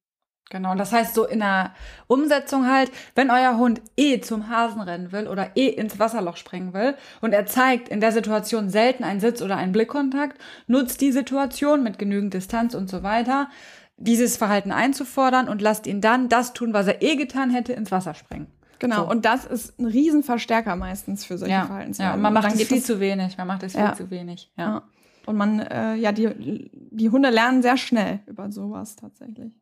[0.50, 1.72] Genau, das heißt so in der
[2.06, 6.72] Umsetzung halt, wenn euer Hund eh zum Hasen rennen will oder eh ins Wasserloch springen
[6.74, 11.12] will und er zeigt in der Situation selten einen Sitz oder einen Blickkontakt, nutzt die
[11.12, 13.48] Situation mit genügend Distanz und so weiter,
[13.96, 17.90] dieses Verhalten einzufordern und lasst ihn dann das tun, was er eh getan hätte, ins
[17.90, 18.46] Wasser springen.
[18.80, 19.10] Genau, So.
[19.10, 22.10] und das ist ein Riesenverstärker meistens für solche Ja, Verhaltensweisen.
[22.10, 23.94] ja, man Und macht dann es viel zu wenig, man macht es viel Ja.
[23.94, 24.52] zu wenig.
[24.56, 24.64] Ja.
[24.66, 24.82] Ja.
[25.26, 29.54] Und man, äh, ja, die, die Hunde lernen sehr schnell über sowas tatsächlich.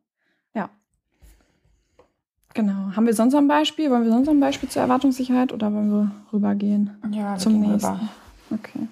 [2.53, 2.95] Genau.
[2.95, 3.89] Haben wir sonst noch ein Beispiel?
[3.89, 8.09] Wollen wir sonst noch ein Beispiel zur Erwartungssicherheit oder wollen wir rübergehen Ja, zum nächsten?
[8.51, 8.87] Okay.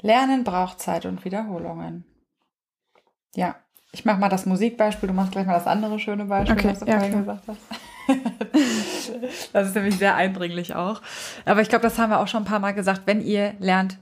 [0.00, 2.04] Lernen braucht Zeit und Wiederholungen.
[3.34, 3.56] Ja,
[3.92, 6.80] ich mache mal das Musikbeispiel, du machst gleich mal das andere schöne Beispiel, Okay, was
[6.80, 7.60] du ja, vorhin gesagt hast.
[9.52, 11.02] das ist nämlich sehr eindringlich auch.
[11.44, 13.98] Aber ich glaube, das haben wir auch schon ein paar Mal gesagt, wenn ihr lernt,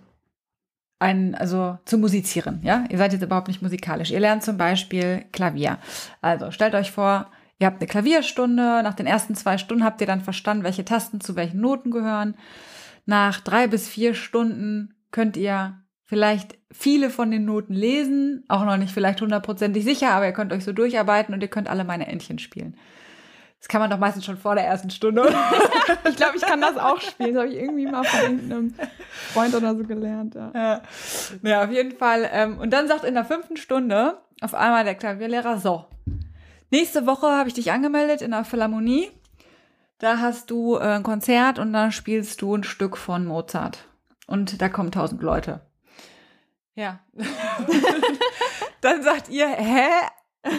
[0.99, 4.11] ein, also zu musizieren, ja, ihr seid jetzt überhaupt nicht musikalisch.
[4.11, 5.79] Ihr lernt zum Beispiel Klavier.
[6.23, 10.07] Also stellt euch vor, ihr habt eine Klavierstunde, nach den ersten zwei Stunden habt ihr
[10.07, 12.37] dann verstanden, welche Tasten zu welchen Noten gehören.
[13.07, 18.77] Nach drei bis vier Stunden könnt ihr vielleicht viele von den Noten lesen, auch noch
[18.77, 22.07] nicht vielleicht hundertprozentig sicher, aber ihr könnt euch so durcharbeiten und ihr könnt alle meine
[22.07, 22.77] Entchen spielen.
[23.59, 25.33] Das kann man doch meistens schon vor der ersten Stunde.
[26.09, 27.35] Ich glaube, ich kann das auch spielen.
[27.35, 28.75] Das habe ich irgendwie mal von irgendeinem
[29.33, 30.35] Freund oder so gelernt.
[30.35, 30.53] Ja.
[30.55, 30.83] Ja,
[31.43, 32.29] ja auf jeden Fall.
[32.33, 35.87] Ähm, und dann sagt in der fünften Stunde auf einmal der Klavierlehrer, so,
[36.71, 39.11] nächste Woche habe ich dich angemeldet in der Philharmonie.
[39.99, 43.89] Da hast du äh, ein Konzert und da spielst du ein Stück von Mozart.
[44.27, 45.61] Und da kommen tausend Leute.
[46.75, 47.01] Ja.
[48.81, 49.89] dann sagt ihr, hä?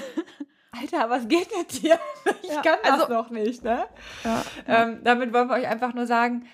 [0.72, 2.00] Alter, was geht mit dir?
[2.44, 3.86] Ich Ja, kann das also- noch nicht, ne?
[4.24, 4.44] Ja.
[4.68, 6.46] Ähm, damit wollen wir euch einfach nur sagen,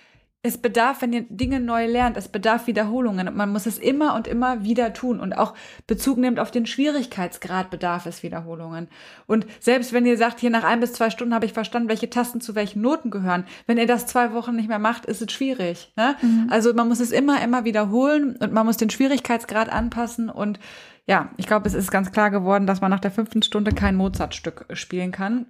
[0.45, 3.29] es bedarf, wenn ihr Dinge neu lernt, es bedarf Wiederholungen.
[3.29, 5.21] Und man muss es immer und immer wieder tun.
[5.21, 5.53] Und auch
[5.88, 8.89] Bezug nehmt auf den Schwierigkeitsgrad bedarf es Wiederholungen.
[9.25, 12.10] Und selbst wenn ihr sagt, hier nach ein bis zwei Stunden habe ich verstanden, welche
[12.10, 15.32] Tasten zu welchen Noten gehören, wenn ihr das zwei Wochen nicht mehr macht, ist es
[15.32, 15.93] schwierig.
[15.95, 16.17] Ne?
[16.49, 20.29] Also man muss es immer, immer wiederholen und man muss den Schwierigkeitsgrad anpassen.
[20.29, 20.60] Und
[21.08, 23.95] ja, ich glaube, es ist ganz klar geworden, dass man nach der fünften Stunde kein
[23.95, 25.45] Mozart-Stück spielen kann.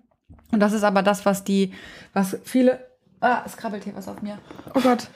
[0.51, 1.73] Und das ist aber das, was die,
[2.13, 2.92] was viele.
[3.23, 4.37] Ah, es krabbelt hier was auf mir.
[4.75, 5.07] Oh Gott.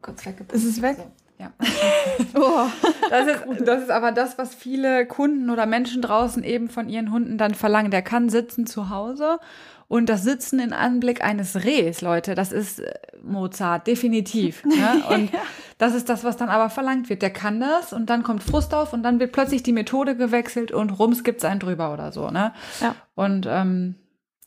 [0.00, 0.52] Kurz weggepackt.
[0.52, 0.96] Ist es weg?
[0.96, 1.52] So, ja.
[2.34, 2.66] Oh.
[3.10, 7.12] Das ist, das ist aber das, was viele Kunden oder Menschen draußen eben von ihren
[7.12, 7.90] Hunden dann verlangen.
[7.90, 9.38] Der kann sitzen zu Hause
[9.86, 14.62] und das Sitzen in Anblick eines Rehs, Leute, das ist äh, Mozart, definitiv.
[14.74, 15.04] Ne?
[15.10, 15.30] Und
[15.78, 17.22] das ist das, was dann aber verlangt wird.
[17.22, 20.72] Der kann das und dann kommt Frust auf und dann wird plötzlich die Methode gewechselt
[20.72, 22.30] und rums gibt's einen drüber oder so.
[22.30, 22.52] Ne?
[22.80, 22.94] Ja.
[23.14, 23.96] Und ähm,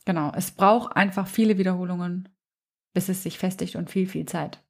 [0.04, 2.28] genau, es braucht einfach viele Wiederholungen,
[2.98, 4.60] bis es sich festigt und viel, viel Zeit.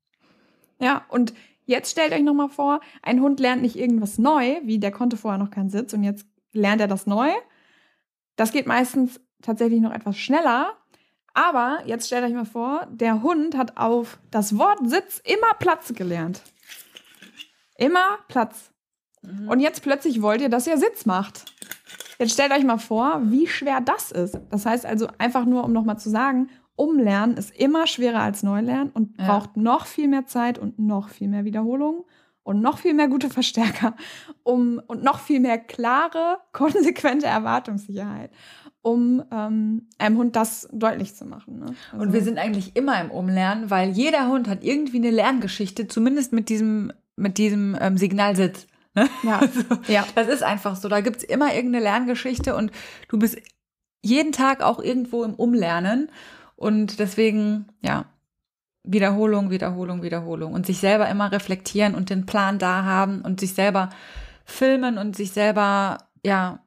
[0.78, 1.32] Ja, und
[1.64, 5.38] jetzt stellt euch nochmal vor, ein Hund lernt nicht irgendwas neu, wie der konnte vorher
[5.38, 7.30] noch keinen Sitz und jetzt lernt er das neu.
[8.36, 10.74] Das geht meistens tatsächlich noch etwas schneller.
[11.32, 15.94] Aber jetzt stellt euch mal vor, der Hund hat auf das Wort Sitz immer Platz
[15.94, 16.42] gelernt.
[17.78, 18.72] Immer Platz.
[19.22, 19.48] Mhm.
[19.48, 21.46] Und jetzt plötzlich wollt ihr, dass er Sitz macht.
[22.18, 24.38] Jetzt stellt euch mal vor, wie schwer das ist.
[24.50, 28.90] Das heißt also einfach nur, um nochmal zu sagen, Umlernen ist immer schwerer als Neulernen
[28.90, 29.26] und ja.
[29.26, 32.04] braucht noch viel mehr Zeit und noch viel mehr Wiederholungen
[32.44, 33.94] und noch viel mehr gute Verstärker
[34.42, 38.30] um, und noch viel mehr klare, konsequente Erwartungssicherheit,
[38.80, 41.58] um ähm, einem Hund das deutlich zu machen.
[41.58, 41.66] Ne?
[41.92, 45.88] Also und wir sind eigentlich immer im Umlernen, weil jeder Hund hat irgendwie eine Lerngeschichte,
[45.88, 48.66] zumindest mit diesem, mit diesem ähm, Signalsitz.
[48.94, 49.08] Ne?
[49.24, 49.40] Ja.
[49.42, 50.06] Also, ja.
[50.14, 50.88] Das ist einfach so.
[50.88, 52.70] Da gibt es immer irgendeine Lerngeschichte und
[53.08, 53.36] du bist
[54.02, 56.08] jeden Tag auch irgendwo im Umlernen.
[56.58, 58.06] Und deswegen, ja,
[58.82, 60.54] Wiederholung, Wiederholung, Wiederholung.
[60.54, 63.90] Und sich selber immer reflektieren und den Plan da haben und sich selber
[64.44, 66.58] filmen und sich selber, ja,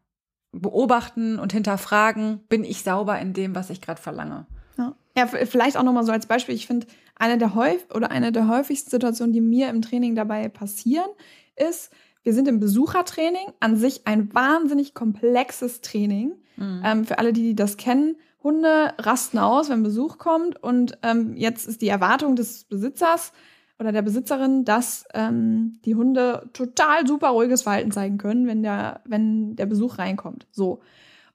[0.54, 4.46] beobachten und hinterfragen, bin ich sauber in dem, was ich gerade verlange.
[4.78, 4.96] Ja.
[5.18, 6.56] ja, vielleicht auch nochmal so als Beispiel.
[6.56, 10.48] Ich finde, eine der häufig oder eine der häufigsten Situationen, die mir im Training dabei
[10.48, 11.10] passieren,
[11.58, 11.92] ist,
[12.24, 16.34] wir sind im Besuchertraining, an sich ein wahnsinnig komplexes Training.
[16.56, 16.82] Mhm.
[16.86, 20.62] Ähm, für alle, die das kennen, Hunde rasten aus, wenn Besuch kommt.
[20.62, 23.34] Und ähm, jetzt ist die Erwartung des Besitzers
[23.80, 29.02] oder der Besitzerin, dass ähm, die Hunde total super ruhiges Verhalten zeigen können, wenn der,
[29.06, 30.48] wenn der Besuch reinkommt.
[30.52, 30.82] So.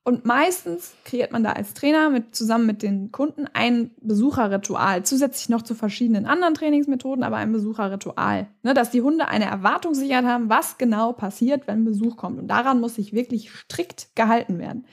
[0.04, 5.48] Und meistens kreiert man da als Trainer mit, zusammen mit den Kunden ein Besucherritual, zusätzlich
[5.48, 8.46] noch zu verschiedenen anderen Trainingsmethoden, aber ein Besucherritual.
[8.62, 12.38] Ne, dass die Hunde eine Erwartungssicherheit haben, was genau passiert, wenn Besuch kommt.
[12.38, 14.84] Und daran muss sich wirklich strikt gehalten werden.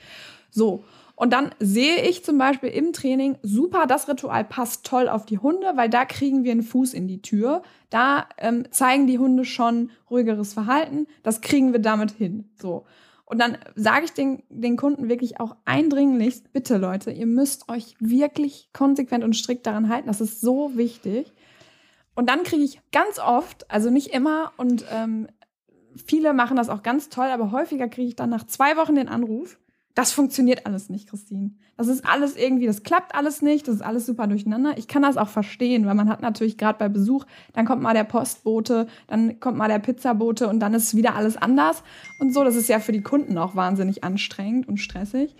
[0.50, 0.82] So.
[1.16, 5.38] Und dann sehe ich zum Beispiel im Training, super, das Ritual passt toll auf die
[5.38, 7.62] Hunde, weil da kriegen wir einen Fuß in die Tür.
[7.88, 11.06] Da ähm, zeigen die Hunde schon ruhigeres Verhalten.
[11.22, 12.50] Das kriegen wir damit hin.
[12.60, 12.84] So.
[13.26, 17.94] Und dann sage ich den, den Kunden wirklich auch eindringlich, bitte Leute, ihr müsst euch
[18.00, 20.08] wirklich konsequent und strikt daran halten.
[20.08, 21.32] Das ist so wichtig.
[22.16, 25.28] Und dann kriege ich ganz oft, also nicht immer und ähm,
[26.06, 29.08] viele machen das auch ganz toll, aber häufiger kriege ich dann nach zwei Wochen den
[29.08, 29.58] Anruf,
[29.94, 31.52] das funktioniert alles nicht, Christine.
[31.76, 34.76] Das ist alles irgendwie, das klappt alles nicht, das ist alles super durcheinander.
[34.76, 37.94] Ich kann das auch verstehen, weil man hat natürlich gerade bei Besuch, dann kommt mal
[37.94, 41.84] der Postbote, dann kommt mal der Pizzabote und dann ist wieder alles anders
[42.18, 42.42] und so.
[42.42, 45.36] Das ist ja für die Kunden auch wahnsinnig anstrengend und stressig.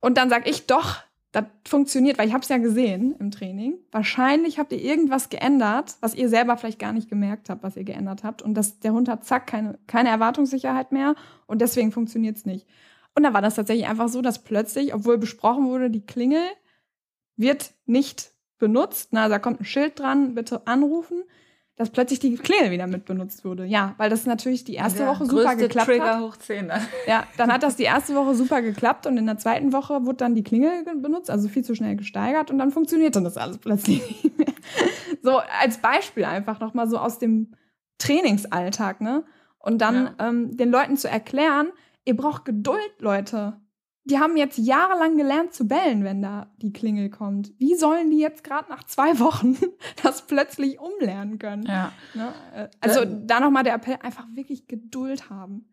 [0.00, 0.98] Und dann sage ich doch,
[1.30, 3.74] das funktioniert, weil ich habe es ja gesehen im Training.
[3.92, 7.84] Wahrscheinlich habt ihr irgendwas geändert, was ihr selber vielleicht gar nicht gemerkt habt, was ihr
[7.84, 8.42] geändert habt.
[8.42, 11.14] Und das, der Hund hat zack keine, keine Erwartungssicherheit mehr
[11.46, 12.66] und deswegen funktioniert es nicht.
[13.16, 16.44] Und da war das tatsächlich einfach so, dass plötzlich, obwohl besprochen wurde, die Klingel
[17.36, 19.08] wird nicht benutzt.
[19.12, 21.24] Na, da kommt ein Schild dran, bitte anrufen,
[21.76, 23.64] dass plötzlich die Klingel wieder mit benutzt wurde.
[23.64, 26.20] Ja, weil das natürlich die erste ja, Woche super geklappt Trigger hat.
[26.20, 26.80] Hoch 10, ne?
[27.06, 30.18] Ja, dann hat das die erste Woche super geklappt und in der zweiten Woche wurde
[30.18, 34.00] dann die Klingel benutzt, also viel zu schnell gesteigert und dann funktionierte das alles plötzlich
[34.22, 34.46] nicht mehr.
[35.22, 37.54] So als Beispiel einfach nochmal so aus dem
[37.96, 39.24] Trainingsalltag, ne?
[39.58, 40.28] Und dann ja.
[40.28, 41.68] ähm, den Leuten zu erklären,
[42.06, 43.60] ihr braucht Geduld, Leute.
[44.04, 47.52] Die haben jetzt jahrelang gelernt zu bellen, wenn da die Klingel kommt.
[47.58, 49.58] Wie sollen die jetzt gerade nach zwei Wochen
[50.02, 51.64] das plötzlich umlernen können?
[51.66, 51.92] Ja.
[52.14, 52.32] Ne?
[52.54, 55.66] Äh, also da nochmal der Appell, einfach wirklich Geduld haben.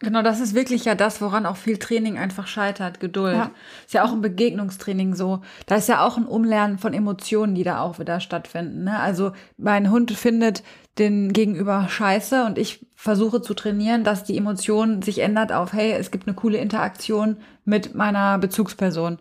[0.00, 3.36] Genau, das ist wirklich ja das, woran auch viel Training einfach scheitert, Geduld.
[3.36, 3.50] Ja.
[3.86, 5.40] Ist ja auch im Begegnungstraining so.
[5.66, 8.84] Da ist ja auch ein Umlernen von Emotionen, die da auch wieder stattfinden.
[8.84, 8.98] Ne?
[8.98, 10.64] Also mein Hund findet
[10.98, 15.92] den Gegenüber scheiße und ich versuche zu trainieren, dass die Emotion sich ändert auf, hey,
[15.92, 19.18] es gibt eine coole Interaktion mit meiner Bezugsperson.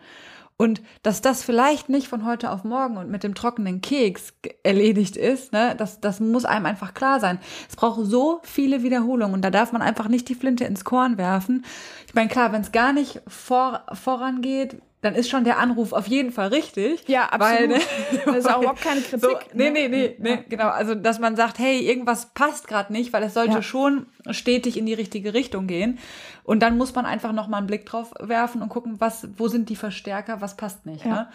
[0.55, 5.17] Und dass das vielleicht nicht von heute auf morgen und mit dem trockenen Keks erledigt
[5.17, 7.39] ist, ne, das, das muss einem einfach klar sein.
[7.67, 11.17] Es braucht so viele Wiederholungen und da darf man einfach nicht die Flinte ins Korn
[11.17, 11.65] werfen.
[12.07, 16.07] Ich meine, klar, wenn es gar nicht vor, vorangeht, dann ist schon der Anruf auf
[16.07, 17.07] jeden Fall richtig.
[17.09, 17.71] Ja, absolut.
[17.71, 17.81] Weil,
[18.25, 19.21] das ist auch überhaupt keine Kritik.
[19.21, 20.39] So, nee, nee, nee, nee, ja.
[20.47, 20.69] genau.
[20.69, 23.61] Also, dass man sagt, hey, irgendwas passt gerade nicht, weil es sollte ja.
[23.61, 25.99] schon stetig in die richtige Richtung gehen.
[26.45, 29.67] Und dann muss man einfach nochmal einen Blick drauf werfen und gucken, was, wo sind
[29.67, 31.03] die Verstärker, was passt nicht.
[31.03, 31.11] Ja.
[31.11, 31.27] Ne?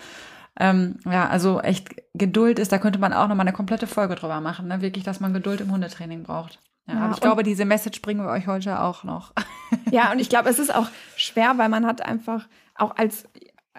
[0.60, 4.40] Ähm, ja, also echt Geduld ist, da könnte man auch nochmal eine komplette Folge drüber
[4.40, 4.80] machen, ne?
[4.80, 6.58] Wirklich, dass man Geduld im Hundetraining braucht.
[6.86, 9.32] Ja, ja aber ich glaube, diese Message bringen wir euch heute auch noch.
[9.90, 13.24] Ja, und ich glaube, es ist auch schwer, weil man hat einfach auch als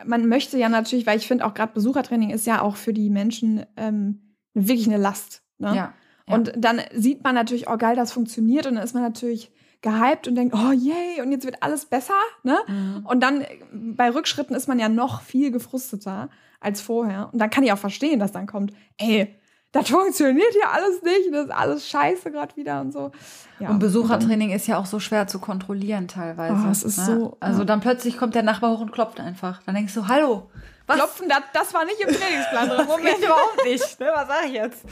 [0.06, 3.10] man möchte ja natürlich, weil ich finde auch gerade Besuchertraining ist ja auch für die
[3.10, 5.44] Menschen ähm, wirklich eine Last.
[5.58, 5.68] Ne?
[5.68, 5.94] Ja,
[6.28, 6.36] ja.
[6.36, 10.28] Und dann sieht man natürlich, oh geil, das funktioniert und dann ist man natürlich gehypt
[10.28, 12.14] und denkt, oh yay, und jetzt wird alles besser.
[12.44, 12.58] Ne?
[12.68, 13.06] Mhm.
[13.06, 17.30] Und dann bei Rückschritten ist man ja noch viel gefrusteter als vorher.
[17.32, 19.39] Und dann kann ich auch verstehen, dass dann kommt, ey,
[19.72, 23.12] das funktioniert hier alles nicht, das ist alles scheiße gerade wieder und so.
[23.60, 26.64] Ja, und Besuchertraining ist ja auch so schwer zu kontrollieren teilweise.
[26.66, 27.06] Oh, es ist ne?
[27.06, 27.38] so.
[27.40, 27.66] Also ja.
[27.66, 29.62] dann plötzlich kommt der Nachbar hoch und klopft einfach.
[29.64, 30.50] Dann denkst du, hallo,
[30.88, 30.98] was?
[30.98, 32.86] Klopfen, das, das war nicht im Trainingsplan drin.
[32.88, 34.00] Moment, überhaupt nicht.
[34.00, 34.08] Ne?
[34.14, 34.86] Was sag ich jetzt?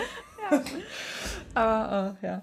[0.50, 0.62] ja.
[1.54, 2.42] Aber, äh, ja.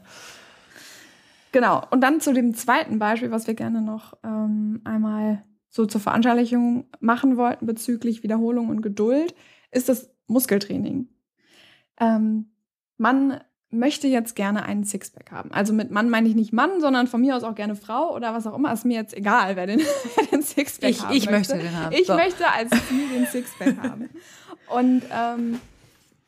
[1.51, 1.83] Genau.
[1.89, 6.89] Und dann zu dem zweiten Beispiel, was wir gerne noch ähm, einmal so zur Veranschaulichung
[6.99, 9.33] machen wollten bezüglich Wiederholung und Geduld,
[9.71, 11.07] ist das Muskeltraining.
[11.99, 12.51] Ähm,
[12.97, 15.51] man möchte jetzt gerne einen Sixpack haben.
[15.51, 18.33] Also mit Mann meine ich nicht Mann, sondern von mir aus auch gerne Frau oder
[18.33, 18.71] was auch immer.
[18.73, 19.79] Ist mir jetzt egal, wer den,
[20.15, 21.55] wer den Sixpack ich, haben ich möchte.
[21.55, 21.95] möchte den haben.
[21.95, 22.15] Ich so.
[22.15, 24.09] möchte als Ziel den Sixpack haben.
[24.67, 25.59] Und ähm,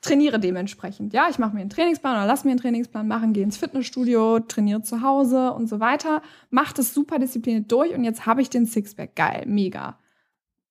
[0.02, 1.14] trainiere dementsprechend.
[1.14, 4.40] Ja, ich mache mir einen Trainingsplan oder lass mir einen Trainingsplan machen, gehe ins Fitnessstudio,
[4.40, 6.22] trainiere zu Hause und so weiter.
[6.50, 9.16] Mache das super diszipliniert durch und jetzt habe ich den Sixpack.
[9.16, 9.98] Geil, mega.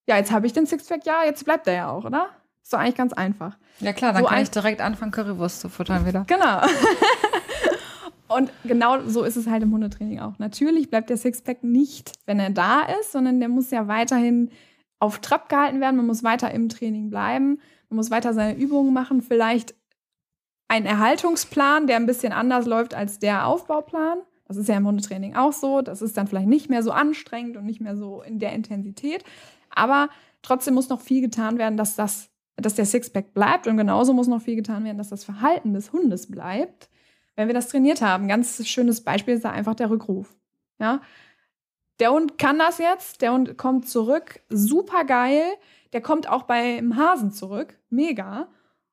[0.07, 1.07] Ja, jetzt habe ich den Sixpack.
[1.07, 2.29] Ja, jetzt bleibt er ja auch, oder?
[2.63, 3.59] Ist doch eigentlich ganz einfach.
[3.81, 6.25] Ja klar, dann so kann ich direkt anfangen, Currywurst zu futtern wieder.
[6.27, 6.63] Genau.
[8.29, 10.39] Und genau so ist es halt im Hundetraining auch.
[10.39, 14.51] Natürlich bleibt der Sixpack nicht, wenn er da ist, sondern der muss ja weiterhin
[14.99, 15.97] auf Trab gehalten werden.
[15.97, 17.61] Man muss weiter im Training bleiben.
[17.91, 19.21] Man muss weiter seine Übungen machen.
[19.21, 19.75] Vielleicht
[20.69, 24.19] ein Erhaltungsplan, der ein bisschen anders läuft als der Aufbauplan.
[24.47, 25.83] Das ist ja im Hundetraining auch so.
[25.83, 29.25] Das ist dann vielleicht nicht mehr so anstrengend und nicht mehr so in der Intensität.
[29.69, 30.09] Aber
[30.41, 32.32] trotzdem muss noch viel getan werden, dass das
[32.65, 35.93] dass der Sixpack bleibt und genauso muss noch viel getan werden, dass das Verhalten des
[35.93, 36.89] Hundes bleibt,
[37.37, 38.29] wenn wir das trainiert haben.
[38.29, 40.35] Ganz schönes Beispiel ist da einfach der Rückruf.
[40.79, 41.01] Ja?
[42.01, 45.45] Der Hund kann das jetzt, der Hund kommt zurück, super geil.
[45.93, 48.49] Der kommt auch beim Hasen zurück, mega.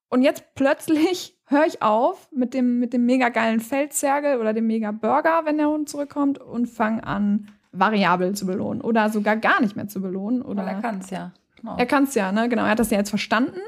[0.09, 4.67] Und jetzt plötzlich höre ich auf mit dem, mit dem mega geilen Feldzergel oder dem
[4.67, 9.61] mega Burger, wenn der Hund zurückkommt und fange an, variabel zu belohnen oder sogar gar
[9.61, 10.41] nicht mehr zu belohnen.
[10.41, 11.31] Oder er kann es ja.
[11.65, 11.75] Oh.
[11.77, 12.49] Er kann es ja, ne?
[12.49, 13.59] Genau, er hat das ja jetzt verstanden.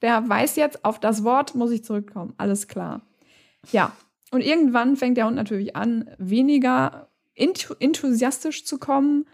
[0.00, 2.34] Der weiß jetzt, auf das Wort muss ich zurückkommen.
[2.36, 3.02] Alles klar.
[3.70, 3.92] Ja.
[4.30, 9.26] Und irgendwann fängt der Hund natürlich an, weniger enthusiastisch zu kommen,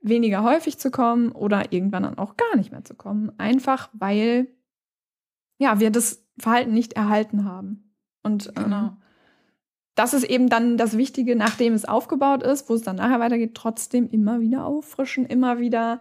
[0.00, 3.32] weniger häufig zu kommen oder irgendwann dann auch gar nicht mehr zu kommen.
[3.38, 4.48] Einfach weil
[5.58, 7.92] ja, wir das Verhalten nicht erhalten haben.
[8.22, 8.96] Und ähm, genau.
[9.94, 13.54] das ist eben dann das Wichtige, nachdem es aufgebaut ist, wo es dann nachher weitergeht,
[13.54, 16.00] trotzdem immer wieder auffrischen, immer wieder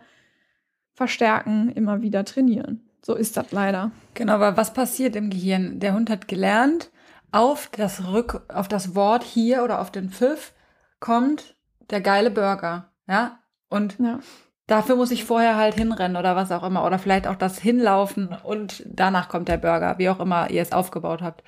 [0.99, 2.85] verstärken, immer wieder trainieren.
[3.01, 3.91] So ist das leider.
[4.15, 5.79] Genau, aber was passiert im Gehirn?
[5.79, 6.91] Der Hund hat gelernt,
[7.31, 10.53] auf das Rück, auf das Wort hier oder auf den Pfiff
[10.99, 11.55] kommt
[11.89, 13.39] der geile Burger, ja?
[13.69, 14.19] Und ja.
[14.67, 18.35] dafür muss ich vorher halt hinrennen oder was auch immer oder vielleicht auch das hinlaufen
[18.43, 21.45] und danach kommt der Burger, wie auch immer ihr es aufgebaut habt.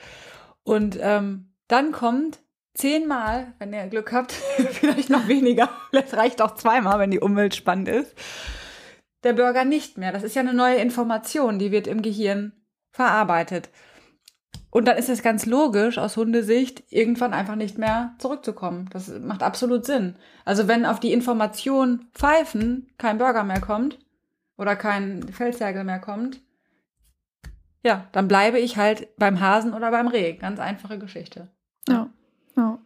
[0.64, 2.40] Und ähm, dann kommt
[2.74, 4.32] zehnmal, wenn ihr Glück habt,
[4.72, 8.16] vielleicht noch weniger, vielleicht reicht auch zweimal, wenn die Umwelt spannend ist
[9.24, 10.12] der Burger nicht mehr.
[10.12, 12.54] Das ist ja eine neue Information, die wird im Gehirn
[12.92, 13.70] verarbeitet.
[14.70, 18.90] Und dann ist es ganz logisch aus Hundesicht, irgendwann einfach nicht mehr zurückzukommen.
[18.92, 20.16] Das macht absolut Sinn.
[20.46, 24.00] Also wenn auf die Information Pfeifen kein Burger mehr kommt
[24.58, 26.42] oder kein Feldzergel mehr kommt,
[27.84, 30.34] ja, dann bleibe ich halt beim Hasen oder beim Reh.
[30.34, 31.50] Ganz einfache Geschichte.
[31.90, 32.10] Ja,
[32.56, 32.80] ja.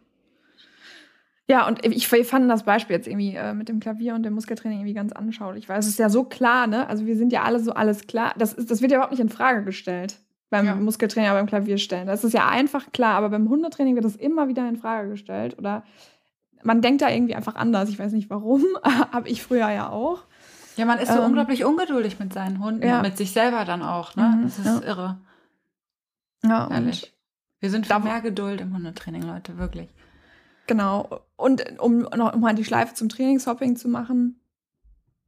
[1.48, 4.80] Ja, und ich, fand das Beispiel jetzt irgendwie äh, mit dem Klavier und dem Muskeltraining
[4.80, 6.88] irgendwie ganz anschaulich, weil es ist ja so klar, ne?
[6.88, 8.34] Also wir sind ja alle so alles klar.
[8.36, 10.18] Das, ist, das wird ja überhaupt nicht in Frage gestellt
[10.50, 10.74] beim ja.
[10.74, 12.08] Muskeltraining, aber beim Klavierstellen.
[12.08, 15.56] Das ist ja einfach klar, aber beim Hundetraining wird das immer wieder in Frage gestellt
[15.58, 15.84] oder
[16.64, 17.90] man denkt da irgendwie einfach anders.
[17.90, 18.64] Ich weiß nicht warum,
[19.12, 20.24] habe ich früher ja auch.
[20.76, 23.02] Ja, man ist so ähm, unglaublich ungeduldig mit seinen Hunden ja.
[23.02, 24.34] mit sich selber dann auch, ne?
[24.36, 24.80] Mhm, das ist ja.
[24.82, 25.18] irre.
[26.42, 27.12] Ja, Ehrlich.
[27.60, 29.88] Wir sind für mehr Geduld im Hundetraining, Leute, wirklich.
[30.66, 31.20] Genau.
[31.36, 34.40] Und um noch mal die Schleife zum Trainingshopping zu machen,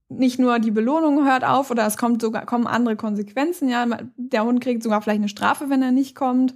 [0.09, 3.69] nicht nur die Belohnung hört auf oder es kommt sogar, kommen andere Konsequenzen.
[3.69, 6.55] Ja, der Hund kriegt sogar vielleicht eine Strafe, wenn er nicht kommt.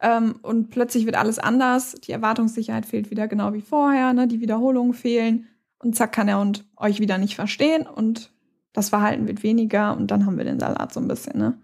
[0.00, 1.92] Ähm, und plötzlich wird alles anders.
[1.92, 4.12] Die Erwartungssicherheit fehlt wieder genau wie vorher.
[4.12, 4.26] Ne?
[4.26, 5.48] Die Wiederholungen fehlen.
[5.78, 7.86] Und zack, kann der Hund euch wieder nicht verstehen.
[7.86, 8.32] Und
[8.72, 9.96] das Verhalten wird weniger.
[9.96, 11.38] Und dann haben wir den Salat so ein bisschen.
[11.38, 11.58] Ne?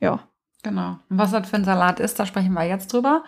[0.00, 0.29] Ja.
[0.62, 0.98] Genau.
[1.08, 3.24] Und was das für ein Salat ist, da sprechen wir jetzt drüber.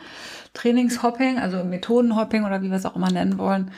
[0.54, 3.70] Trainingshopping, also Methodenhopping oder wie wir es auch immer nennen wollen,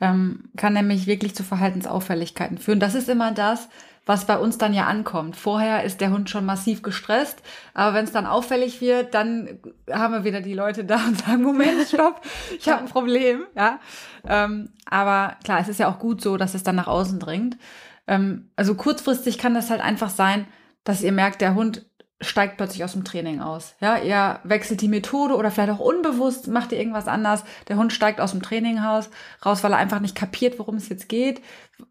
[0.00, 2.80] ähm, kann nämlich wirklich zu Verhaltensauffälligkeiten führen.
[2.80, 3.68] Das ist immer das,
[4.06, 5.36] was bei uns dann ja ankommt.
[5.36, 7.42] Vorher ist der Hund schon massiv gestresst,
[7.74, 9.60] aber wenn es dann auffällig wird, dann
[9.90, 12.20] haben wir wieder die Leute da und sagen, Moment, stopp,
[12.56, 13.44] ich habe ein Problem.
[13.54, 13.78] Ja,
[14.26, 17.58] ähm, aber klar, es ist ja auch gut so, dass es dann nach außen dringt.
[18.06, 20.46] Ähm, also kurzfristig kann das halt einfach sein,
[20.84, 21.86] dass ihr merkt, der Hund
[22.20, 23.74] steigt plötzlich aus dem Training aus.
[23.80, 27.44] Ja, ihr wechselt die Methode oder vielleicht auch unbewusst macht ihr irgendwas anders.
[27.68, 29.10] Der Hund steigt aus dem Training raus,
[29.42, 31.40] weil er einfach nicht kapiert, worum es jetzt geht.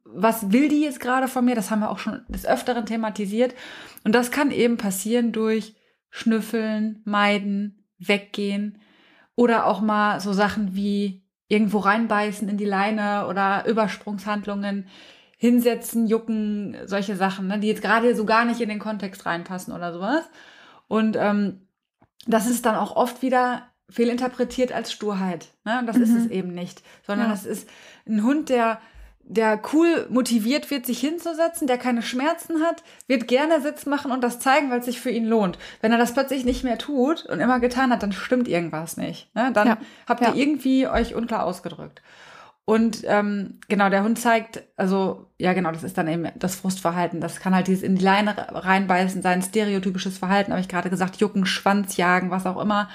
[0.03, 1.55] Was will die jetzt gerade von mir?
[1.55, 3.55] Das haben wir auch schon des Öfteren thematisiert.
[4.03, 5.75] Und das kann eben passieren durch
[6.11, 8.81] Schnüffeln, Meiden, Weggehen
[9.35, 14.87] oder auch mal so Sachen wie irgendwo reinbeißen in die Leine oder Übersprungshandlungen
[15.39, 19.73] hinsetzen, jucken, solche Sachen, ne, die jetzt gerade so gar nicht in den Kontext reinpassen
[19.73, 20.25] oder sowas.
[20.87, 21.65] Und ähm,
[22.27, 25.47] das ist dann auch oft wieder fehlinterpretiert als Sturheit.
[25.63, 25.79] Ne?
[25.79, 26.03] Und das mhm.
[26.03, 27.31] ist es eben nicht, sondern ja.
[27.31, 27.69] das ist
[28.05, 28.79] ein Hund, der
[29.29, 34.23] der cool motiviert wird, sich hinzusetzen, der keine Schmerzen hat, wird gerne Sitz machen und
[34.23, 35.59] das zeigen, weil es sich für ihn lohnt.
[35.81, 39.33] Wenn er das plötzlich nicht mehr tut und immer getan hat, dann stimmt irgendwas nicht.
[39.35, 39.51] Ne?
[39.53, 39.77] Dann ja.
[40.07, 40.33] habt ihr ja.
[40.33, 42.01] irgendwie euch unklar ausgedrückt.
[42.69, 47.19] Und ähm, genau, der Hund zeigt, also ja genau, das ist dann eben das Frustverhalten.
[47.19, 51.15] Das kann halt dieses in die Leine reinbeißen sein, stereotypisches Verhalten, habe ich gerade gesagt,
[51.15, 52.87] jucken, Schwanz jagen, was auch immer.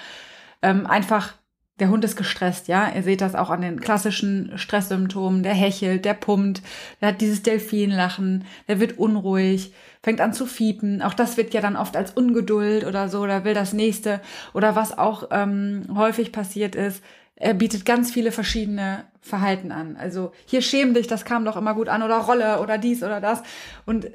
[0.63, 1.33] Ähm, einfach,
[1.81, 2.89] der Hund ist gestresst, ja.
[2.95, 5.43] Ihr seht das auch an den klassischen Stresssymptomen.
[5.43, 6.63] Der hechelt, der pumpt,
[7.01, 11.03] der hat dieses Delfinlachen, der wird unruhig, fängt an zu fiepen.
[11.03, 14.21] Auch das wird ja dann oft als Ungeduld oder so, oder will das nächste.
[14.53, 17.03] Oder was auch ähm, häufig passiert ist,
[17.37, 19.97] er bietet ganz viele verschiedene Verhalten an.
[19.97, 23.21] Also hier schäm dich, das kam doch immer gut an oder Rolle oder dies oder
[23.21, 23.43] das.
[23.87, 24.11] Und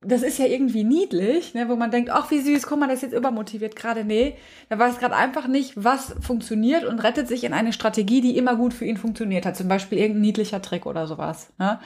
[0.00, 2.96] das ist ja irgendwie niedlich, ne, wo man denkt, ach wie süß, guck mal, das
[2.96, 4.04] ist jetzt übermotiviert gerade.
[4.04, 4.36] Nee,
[4.68, 8.56] da weiß gerade einfach nicht, was funktioniert und rettet sich in eine Strategie, die immer
[8.56, 9.56] gut für ihn funktioniert hat.
[9.56, 11.52] Zum Beispiel irgendein niedlicher Trick oder sowas.
[11.58, 11.80] Ne?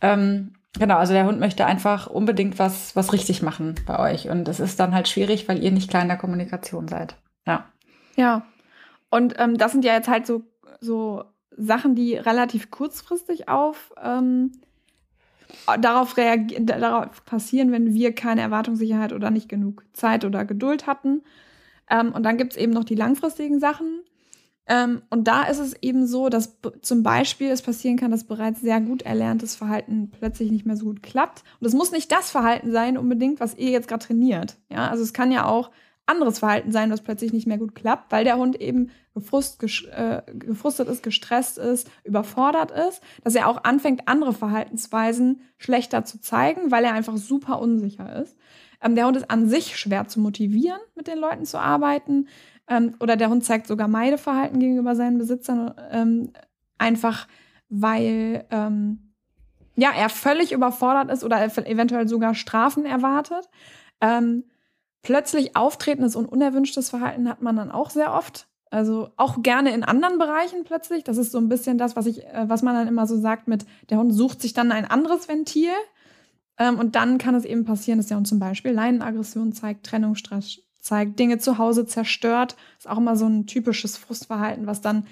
[0.00, 4.30] Ähm, genau, also der Hund möchte einfach unbedingt was, was richtig machen bei euch.
[4.30, 7.16] Und das ist dann halt schwierig, weil ihr nicht klar in der Kommunikation seid.
[7.46, 7.66] Ja.
[8.16, 8.46] Ja,
[9.10, 10.42] und ähm, das sind ja jetzt halt so,
[10.80, 11.24] so
[11.56, 14.52] Sachen, die relativ kurzfristig auf ähm,
[15.80, 21.22] darauf, darauf passieren, wenn wir keine Erwartungssicherheit oder nicht genug Zeit oder Geduld hatten.
[21.88, 24.00] Ähm, und dann gibt es eben noch die langfristigen Sachen.
[24.66, 28.60] Ähm, und da ist es eben so, dass zum Beispiel es passieren kann, dass bereits
[28.60, 31.42] sehr gut erlerntes Verhalten plötzlich nicht mehr so gut klappt.
[31.58, 34.56] Und es muss nicht das Verhalten sein unbedingt, was ihr jetzt gerade trainiert.
[34.68, 35.70] Ja, also es kann ja auch
[36.10, 40.22] anderes Verhalten sein, was plötzlich nicht mehr gut klappt, weil der Hund eben gefrust, äh,
[40.34, 46.70] gefrustet ist, gestresst ist, überfordert ist, dass er auch anfängt, andere Verhaltensweisen schlechter zu zeigen,
[46.70, 48.36] weil er einfach super unsicher ist.
[48.82, 52.28] Ähm, der Hund ist an sich schwer zu motivieren, mit den Leuten zu arbeiten.
[52.68, 56.32] Ähm, oder der Hund zeigt sogar Meideverhalten gegenüber seinen Besitzern, ähm,
[56.78, 57.26] einfach
[57.68, 59.12] weil ähm,
[59.76, 63.48] ja, er völlig überfordert ist oder eventuell sogar Strafen erwartet.
[64.00, 64.44] Ähm,
[65.02, 68.48] Plötzlich auftretendes und unerwünschtes Verhalten hat man dann auch sehr oft.
[68.70, 71.02] Also auch gerne in anderen Bereichen plötzlich.
[71.02, 73.48] Das ist so ein bisschen das, was ich, äh, was man dann immer so sagt
[73.48, 75.72] mit, der Hund sucht sich dann ein anderes Ventil.
[76.56, 80.60] Ähm, und dann kann es eben passieren, dass der Hund zum Beispiel Leinenaggression zeigt, Trennungsstress
[80.78, 82.56] zeigt, Dinge zu Hause zerstört.
[82.78, 85.06] ist auch immer so ein typisches Frustverhalten, was dann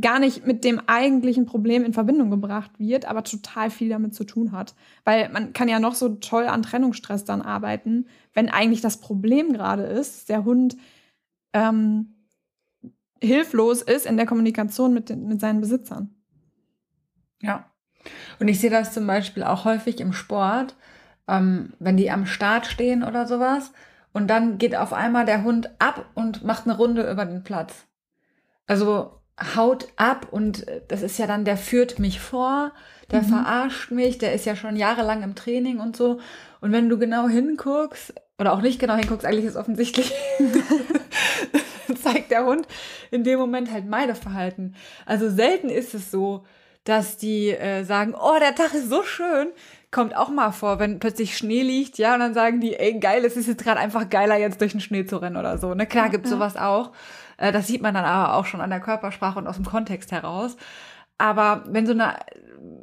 [0.00, 4.24] gar nicht mit dem eigentlichen Problem in Verbindung gebracht wird, aber total viel damit zu
[4.24, 4.74] tun hat.
[5.04, 9.52] Weil man kann ja noch so toll an Trennungsstress dann arbeiten, wenn eigentlich das Problem
[9.52, 10.76] gerade ist, der Hund
[11.52, 12.14] ähm,
[13.20, 16.14] hilflos ist in der Kommunikation mit, den, mit seinen Besitzern.
[17.40, 17.70] Ja.
[18.38, 20.76] Und ich sehe das zum Beispiel auch häufig im Sport,
[21.26, 23.72] ähm, wenn die am Start stehen oder sowas.
[24.12, 27.86] Und dann geht auf einmal der Hund ab und macht eine Runde über den Platz.
[28.66, 29.17] Also
[29.56, 32.72] haut ab und äh, das ist ja dann, der führt mich vor,
[33.10, 33.26] der mhm.
[33.26, 36.20] verarscht mich, der ist ja schon jahrelang im Training und so.
[36.60, 40.12] Und wenn du genau hinguckst, oder auch nicht genau hinguckst, eigentlich ist offensichtlich,
[42.02, 42.66] zeigt der Hund
[43.10, 44.74] in dem Moment halt Meideverhalten.
[45.06, 46.44] Also selten ist es so,
[46.84, 49.48] dass die äh, sagen, oh, der Tag ist so schön.
[49.90, 53.24] Kommt auch mal vor, wenn plötzlich Schnee liegt, ja, und dann sagen die, ey, geil,
[53.24, 55.74] es ist jetzt gerade einfach geiler, jetzt durch den Schnee zu rennen oder so.
[55.74, 56.92] Ne, klar gibt's sowas auch.
[57.38, 60.12] Äh, das sieht man dann aber auch schon an der Körpersprache und aus dem Kontext
[60.12, 60.56] heraus.
[61.16, 62.16] Aber wenn so eine,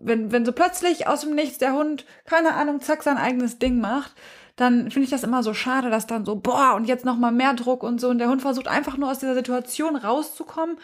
[0.01, 3.79] wenn, wenn so plötzlich aus dem Nichts der Hund, keine Ahnung, zack, sein eigenes Ding
[3.79, 4.13] macht,
[4.55, 7.53] dann finde ich das immer so schade, dass dann so, boah, und jetzt nochmal mehr
[7.53, 8.09] Druck und so.
[8.09, 10.77] Und der Hund versucht einfach nur aus dieser Situation rauszukommen.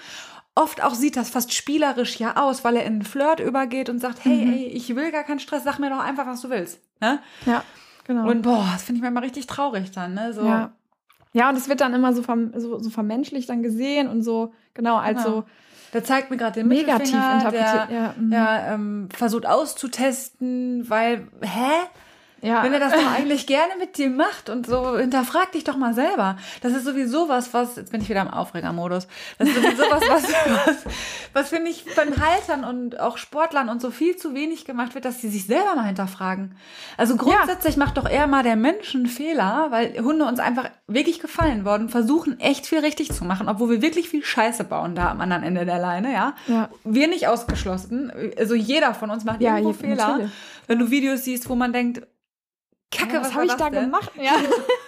[0.55, 3.99] Oft auch sieht das fast spielerisch ja aus, weil er in einen Flirt übergeht und
[3.99, 4.53] sagt, hey, mhm.
[4.53, 6.81] ey, ich will gar keinen Stress, sag mir doch einfach, was du willst.
[6.99, 7.19] Ne?
[7.45, 7.63] Ja,
[8.03, 8.29] genau.
[8.29, 10.33] Und boah, das finde ich manchmal richtig traurig dann, ne?
[10.33, 10.73] So, ja.
[11.33, 14.53] Ja, und es wird dann immer so, vom, so, so vermenschlicht dann gesehen und so,
[14.73, 15.37] genau, als genau.
[15.37, 15.43] so.
[15.93, 17.89] Der zeigt mir gerade den negativ interpretiert.
[17.89, 18.31] Der, ja, mhm.
[18.31, 21.71] ja ähm, versucht auszutesten, weil, hä?
[22.41, 22.63] Ja.
[22.63, 25.93] Wenn er das doch eigentlich gerne mit dir macht und so, hinterfrag dich doch mal
[25.93, 26.37] selber.
[26.61, 29.07] Das ist sowieso was, was, jetzt bin ich wieder im Aufregermodus.
[29.37, 30.23] Das ist sowieso was, was,
[30.65, 30.75] was,
[31.33, 35.05] was finde ich von Haltern und auch Sportlern und so viel zu wenig gemacht wird,
[35.05, 36.55] dass sie sich selber mal hinterfragen.
[36.97, 37.85] Also grundsätzlich ja.
[37.85, 41.89] macht doch eher mal der Mensch einen Fehler, weil Hunde uns einfach wirklich gefallen worden,
[41.89, 45.43] versuchen echt viel richtig zu machen, obwohl wir wirklich viel Scheiße bauen da am anderen
[45.43, 46.33] Ende der Leine, ja.
[46.47, 46.69] ja.
[46.83, 48.11] Wir nicht ausgeschlossen.
[48.37, 50.07] Also jeder von uns macht ja, irgendwo Fehler.
[50.07, 50.31] Natürlich.
[50.67, 52.07] Wenn du Videos siehst, wo man denkt,
[52.91, 53.85] Kacke, ja, was, was habe ich da denn?
[53.85, 54.11] gemacht?
[54.15, 54.33] Ja.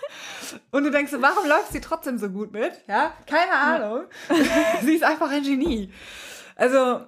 [0.71, 2.73] Und du denkst, warum läuft sie trotzdem so gut mit?
[2.87, 4.03] Ja, keine Ahnung.
[4.83, 5.91] sie ist einfach ein Genie.
[6.55, 7.01] Also,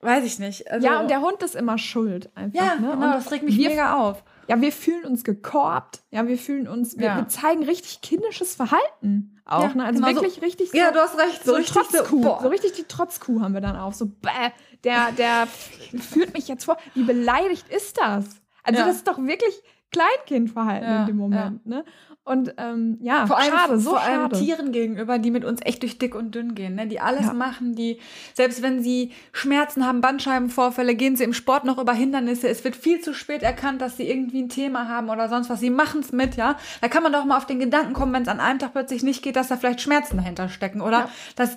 [0.00, 0.70] weiß ich nicht.
[0.70, 2.58] Also, ja, und der Hund ist immer schuld einfach.
[2.58, 2.92] Ja, ne?
[2.92, 4.22] genau, und das regt mich mega auf.
[4.46, 6.00] Ja, wir fühlen uns gekorbt.
[6.10, 7.16] Ja, wir fühlen uns, wir, ja.
[7.16, 9.62] wir zeigen richtig kindisches Verhalten auch.
[9.62, 9.84] Ja, ne?
[9.84, 10.78] Also genau wirklich so, richtig so.
[10.78, 11.44] Ja, du hast recht.
[11.44, 12.22] So, so richtig Trotzkuh.
[12.22, 13.92] So, so, richtig die Trotzkuh haben wir dann auch.
[13.92, 14.50] So, bäh,
[14.84, 16.78] der, der führt mich jetzt vor.
[16.94, 18.24] Wie beleidigt ist das?
[18.62, 21.60] Also, das ist doch wirklich Kleinkindverhalten ja, in dem Moment.
[21.64, 21.76] Ja.
[21.76, 21.84] Ne?
[22.24, 24.24] Und ähm, ja, vor allem, schade, so vor schade.
[24.24, 26.86] allem Tieren gegenüber, die mit uns echt durch dick und dünn gehen, ne?
[26.86, 27.32] die alles ja.
[27.32, 28.00] machen, die,
[28.34, 32.46] selbst wenn sie Schmerzen haben, Bandscheibenvorfälle, gehen sie im Sport noch über Hindernisse.
[32.48, 35.60] Es wird viel zu spät erkannt, dass sie irgendwie ein Thema haben oder sonst was.
[35.60, 36.58] Sie machen es mit, ja.
[36.82, 39.02] Da kann man doch mal auf den Gedanken kommen, wenn es an einem Tag plötzlich
[39.02, 41.56] nicht geht, dass da vielleicht Schmerzen dahinter stecken oder dass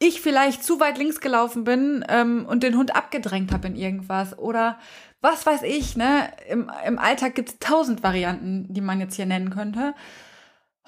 [0.00, 4.38] ich vielleicht zu weit links gelaufen bin ähm, und den Hund abgedrängt habe in irgendwas
[4.38, 4.78] oder
[5.20, 6.30] was weiß ich, ne?
[6.48, 9.94] Im, im Alltag gibt es tausend Varianten, die man jetzt hier nennen könnte.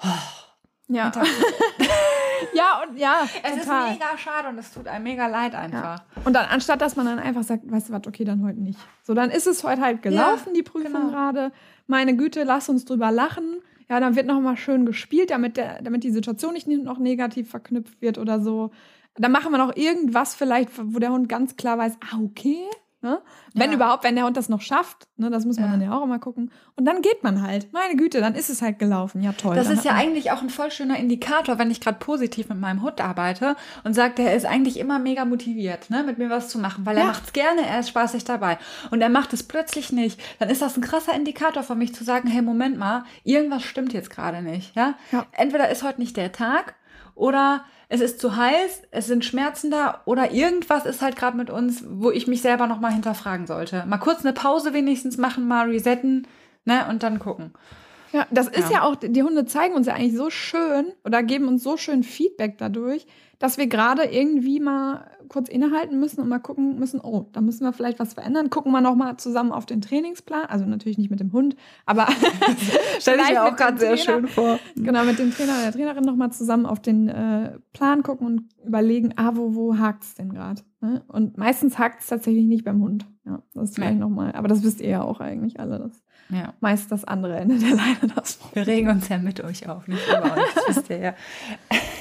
[0.03, 0.07] Oh,
[0.87, 1.11] ja.
[2.53, 3.21] ja, und ja.
[3.43, 3.91] Es total.
[3.91, 5.99] ist mega schade und es tut einem mega leid einfach.
[5.99, 6.05] Ja.
[6.25, 8.79] Und dann, anstatt dass man dann einfach sagt, weißt du was, okay, dann heute nicht.
[9.03, 11.09] So, dann ist es heute halt gelaufen, ja, die Prüfung genau.
[11.09, 11.51] gerade.
[11.87, 13.61] Meine Güte, lass uns drüber lachen.
[13.89, 17.49] Ja, dann wird noch mal schön gespielt, damit, der, damit die Situation nicht noch negativ
[17.49, 18.71] verknüpft wird oder so.
[19.15, 22.65] Dann machen wir noch irgendwas vielleicht, wo der Hund ganz klar weiß, ah, okay,
[23.03, 23.19] Ne?
[23.55, 23.77] Wenn ja.
[23.77, 25.71] überhaupt, wenn der Hund das noch schafft, ne, das muss man ja.
[25.71, 26.51] dann ja auch immer gucken.
[26.75, 27.73] Und dann geht man halt.
[27.73, 29.23] Meine Güte, dann ist es halt gelaufen.
[29.23, 29.55] Ja, toll.
[29.55, 32.83] Das ist ja eigentlich auch ein voll schöner Indikator, wenn ich gerade positiv mit meinem
[32.83, 36.59] Hund arbeite und sage, der ist eigentlich immer mega motiviert, ne, mit mir was zu
[36.59, 37.07] machen, weil er ja.
[37.07, 38.59] macht es gerne, er ist spaßig dabei.
[38.91, 40.21] Und er macht es plötzlich nicht.
[40.37, 43.93] Dann ist das ein krasser Indikator für mich zu sagen, hey, Moment mal, irgendwas stimmt
[43.93, 44.75] jetzt gerade nicht.
[44.75, 44.93] Ja?
[45.11, 45.25] ja?
[45.31, 46.75] Entweder ist heute nicht der Tag
[47.15, 51.49] oder es ist zu heiß, es sind Schmerzen da oder irgendwas ist halt gerade mit
[51.49, 53.85] uns, wo ich mich selber nochmal hinterfragen sollte.
[53.85, 56.27] Mal kurz eine Pause wenigstens machen, mal resetten,
[56.65, 57.53] ne, und dann gucken.
[58.13, 58.77] Ja, das ist ja.
[58.77, 62.03] ja auch, die Hunde zeigen uns ja eigentlich so schön oder geben uns so schön
[62.03, 63.07] Feedback dadurch,
[63.39, 67.63] dass wir gerade irgendwie mal kurz innehalten müssen und mal gucken müssen, oh, da müssen
[67.63, 68.49] wir vielleicht was verändern.
[68.49, 71.55] Gucken wir noch mal zusammen auf den Trainingsplan, also natürlich nicht mit dem Hund,
[71.85, 72.07] aber
[72.99, 74.59] stelle ich mir auch gerade sehr schön vor.
[74.75, 78.27] Genau, mit dem Trainer oder der Trainerin noch mal zusammen auf den äh, Plan gucken
[78.27, 80.63] und überlegen, ah, wo, wo hakt es denn gerade?
[80.81, 81.01] Ne?
[81.07, 83.05] Und meistens hakt es tatsächlich nicht beim Hund.
[83.25, 83.99] Ja, das ist vielleicht nee.
[83.99, 85.79] noch mal, aber das wisst ihr ja auch eigentlich alle.
[85.79, 86.53] Das ja.
[86.59, 90.05] meist das andere Ende der Leine das Wir regen uns ja mit euch auf, nicht
[90.07, 91.13] über das wisst ihr ja.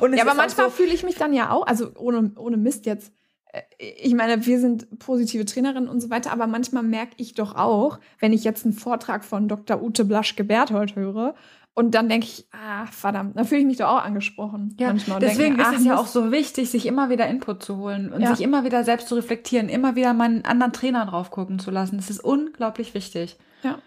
[0.00, 3.12] Ja, aber manchmal so fühle ich mich dann ja auch, also ohne, ohne Mist jetzt,
[3.52, 7.54] äh, ich meine, wir sind positive Trainerinnen und so weiter, aber manchmal merke ich doch
[7.54, 9.82] auch, wenn ich jetzt einen Vortrag von Dr.
[9.82, 11.34] Ute Blaschke-Berthold höre
[11.74, 14.76] und dann denke ich, ah, verdammt, da fühle ich mich doch auch angesprochen.
[14.78, 15.20] Ja, manchmal.
[15.20, 18.20] deswegen denke, ist es ja auch so wichtig, sich immer wieder Input zu holen und
[18.20, 18.34] ja.
[18.34, 21.70] sich immer wieder selbst zu reflektieren, immer wieder mal einen anderen Trainer drauf gucken zu
[21.70, 21.96] lassen.
[21.96, 23.38] Das ist unglaublich wichtig.
[23.62, 23.78] Ja.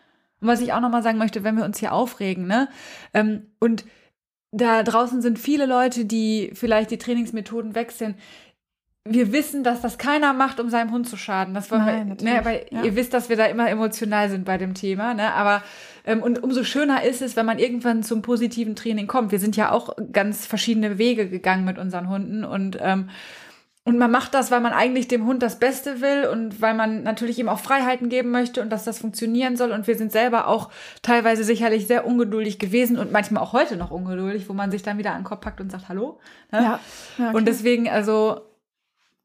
[0.41, 2.69] Und was ich auch nochmal sagen möchte, wenn wir uns hier aufregen, ne,
[3.13, 3.85] ähm, und
[4.55, 8.15] da draußen sind viele Leute, die vielleicht die Trainingsmethoden wechseln.
[9.07, 11.53] Wir wissen, dass das keiner macht, um seinem Hund zu schaden.
[11.53, 12.83] Das wollen Nein, wir, ne, weil ja.
[12.83, 15.13] ihr wisst, dass wir da immer emotional sind bei dem Thema.
[15.13, 15.31] Ne?
[15.33, 15.61] Aber
[16.05, 19.31] ähm, und umso schöner ist es, wenn man irgendwann zum positiven Training kommt.
[19.31, 23.09] Wir sind ja auch ganz verschiedene Wege gegangen mit unseren Hunden und ähm,
[23.87, 27.03] und man macht das, weil man eigentlich dem Hund das Beste will und weil man
[27.03, 29.71] natürlich ihm auch Freiheiten geben möchte und dass das funktionieren soll.
[29.71, 30.71] Und wir sind selber auch
[31.03, 34.97] teilweise sicherlich sehr ungeduldig gewesen und manchmal auch heute noch ungeduldig, wo man sich dann
[34.97, 36.19] wieder an den Kopf packt und sagt Hallo.
[36.51, 36.63] Ne?
[36.63, 36.79] Ja.
[37.19, 37.37] ja okay.
[37.37, 38.41] Und deswegen, also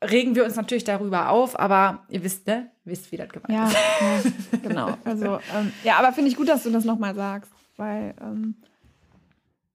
[0.05, 2.71] regen wir uns natürlich darüber auf, aber ihr wisst, ne?
[2.85, 4.27] Wisst, wie das gemeint ja, ist.
[4.53, 4.95] Ja, genau.
[5.05, 8.57] Also, ähm, ja, aber finde ich gut, dass du das nochmal sagst, weil ähm,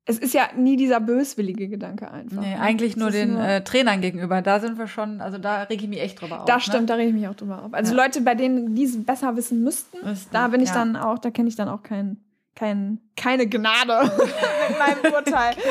[0.08, 2.42] es ist ja nie dieser böswillige Gedanke einfach.
[2.42, 2.62] Nee, ne?
[2.62, 4.44] eigentlich nur den nur äh, Trainern gegenüber.
[4.44, 6.46] Da sind wir schon, also da rege ich mich echt drüber auf.
[6.46, 6.62] Das ne?
[6.62, 6.88] stimmt, ne?
[6.88, 7.74] da rege ich mich auch drüber auf.
[7.74, 8.04] Also ja.
[8.04, 10.76] Leute, bei denen die es besser wissen müssten, müssten da bin ich ja.
[10.76, 12.18] dann auch, da kenne ich dann auch kein,
[12.56, 14.04] kein, keine Gnade
[14.70, 15.56] mit meinem Urteil.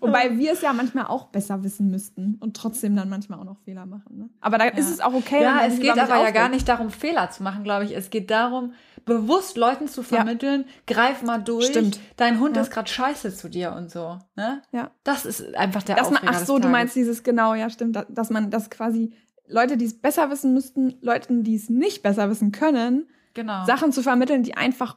[0.00, 3.58] Wobei wir es ja manchmal auch besser wissen müssten und trotzdem dann manchmal auch noch
[3.64, 4.18] Fehler machen.
[4.18, 4.28] Ne?
[4.40, 4.70] Aber da ja.
[4.72, 5.42] ist es auch okay.
[5.42, 7.94] Ja, es geht aber ja gar nicht darum, Fehler zu machen, glaube ich.
[7.94, 8.72] Es geht darum,
[9.04, 10.94] bewusst Leuten zu vermitteln, ja.
[10.94, 11.66] greif mal durch.
[11.66, 12.00] Stimmt.
[12.16, 12.62] Dein Hund ja.
[12.62, 14.18] ist gerade scheiße zu dir und so.
[14.36, 14.62] Ne?
[14.72, 14.90] Ja.
[15.04, 18.30] Das ist einfach der dass man, Ach so, du meinst dieses genau, ja, stimmt, dass
[18.30, 19.12] man das quasi
[19.46, 23.64] Leute, die es besser wissen müssten, Leuten, die es nicht besser wissen können, Genau.
[23.64, 24.96] Sachen zu vermitteln, die einfach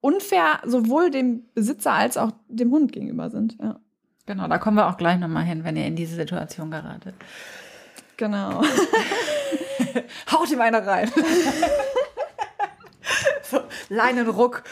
[0.00, 3.56] unfair sowohl dem Besitzer als auch dem Hund gegenüber sind.
[3.60, 3.80] Ja.
[4.26, 7.14] Genau, da kommen wir auch gleich nochmal hin, wenn ihr in diese Situation geratet.
[8.16, 8.62] Genau.
[10.30, 11.10] Haut ihm eine rein.
[13.90, 14.62] Leinenruck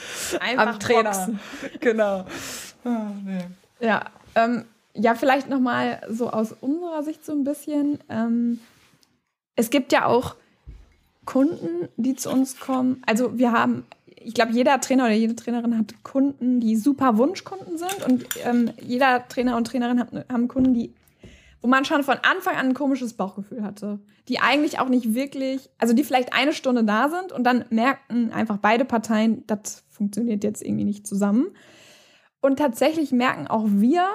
[0.41, 1.03] Einfach am Trainer.
[1.11, 1.41] boxen.
[1.81, 2.25] Genau.
[2.85, 3.45] Ah, nee.
[3.81, 4.65] Ja, ähm,
[4.95, 7.99] ja, vielleicht nochmal so aus unserer Sicht so ein bisschen.
[8.09, 8.61] Ähm,
[9.57, 10.37] es gibt ja auch
[11.27, 13.03] Kunden, die zu uns kommen.
[13.07, 17.77] Also wir haben, ich glaube, jeder Trainer oder jede Trainerin hat Kunden, die super Wunschkunden
[17.77, 18.03] sind.
[18.07, 20.93] Und ähm, jeder Trainer und Trainerin hat, haben Kunden, die,
[21.61, 24.01] wo man schon von Anfang an ein komisches Bauchgefühl hatte.
[24.29, 28.33] Die eigentlich auch nicht wirklich, also die vielleicht eine Stunde da sind und dann merken
[28.33, 31.49] einfach beide Parteien, das funktioniert jetzt irgendwie nicht zusammen.
[32.41, 34.09] Und tatsächlich merken auch wir,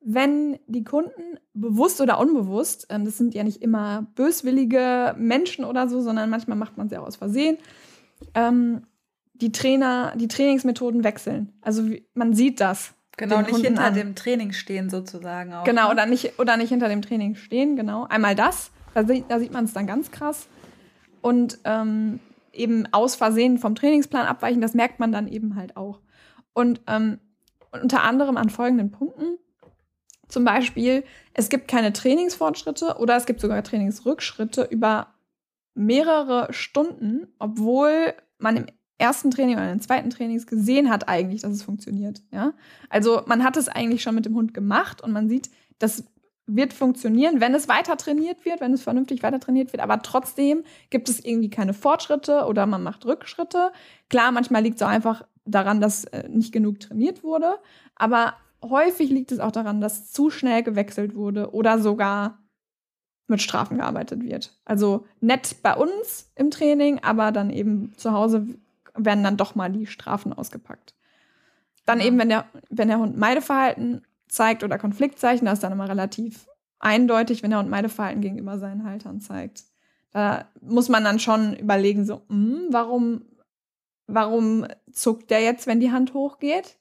[0.00, 5.88] wenn die Kunden bewusst oder unbewusst, ähm, das sind ja nicht immer böswillige Menschen oder
[5.88, 7.58] so, sondern manchmal macht man es ja auch aus Versehen,
[8.34, 8.82] ähm,
[9.34, 11.52] die Trainer, die Trainingsmethoden wechseln.
[11.60, 12.94] Also man sieht das.
[13.16, 13.94] Genau, nicht Hunden hinter an.
[13.94, 15.64] dem Training stehen sozusagen auch.
[15.64, 15.92] Genau, ne?
[15.92, 18.04] oder nicht, oder nicht hinter dem Training stehen, genau.
[18.04, 20.48] Einmal das, da, sieht- da sieht man es dann ganz krass.
[21.22, 22.20] Und ähm,
[22.52, 26.00] eben aus Versehen vom Trainingsplan abweichen, das merkt man dann eben halt auch.
[26.52, 27.18] Und ähm,
[27.72, 29.38] unter anderem an folgenden Punkten.
[30.28, 31.04] Zum Beispiel,
[31.34, 35.14] es gibt keine Trainingsfortschritte oder es gibt sogar Trainingsrückschritte über
[35.74, 38.66] mehrere Stunden, obwohl man im
[38.98, 42.22] ersten Training oder im zweiten Trainings gesehen hat eigentlich, dass es funktioniert.
[42.32, 42.54] Ja?
[42.88, 46.04] Also man hat es eigentlich schon mit dem Hund gemacht und man sieht, das
[46.46, 50.62] wird funktionieren, wenn es weiter trainiert wird, wenn es vernünftig weiter trainiert wird, aber trotzdem
[50.90, 53.72] gibt es irgendwie keine Fortschritte oder man macht Rückschritte.
[54.08, 57.56] Klar, manchmal liegt es auch einfach daran, dass äh, nicht genug trainiert wurde,
[57.96, 62.38] aber häufig liegt es auch daran, dass zu schnell gewechselt wurde oder sogar
[63.28, 64.56] mit Strafen gearbeitet wird.
[64.64, 68.46] Also nett bei uns im Training, aber dann eben zu Hause
[68.96, 70.94] werden dann doch mal die Strafen ausgepackt.
[71.84, 75.88] Dann eben, wenn der, wenn der Hund Meideverhalten zeigt oder Konfliktzeichen, das ist dann immer
[75.88, 79.64] relativ eindeutig, wenn der Hund Meideverhalten gegenüber seinen Haltern zeigt.
[80.10, 83.24] Da muss man dann schon überlegen, so, hm, warum,
[84.06, 86.76] warum zuckt der jetzt, wenn die Hand hochgeht?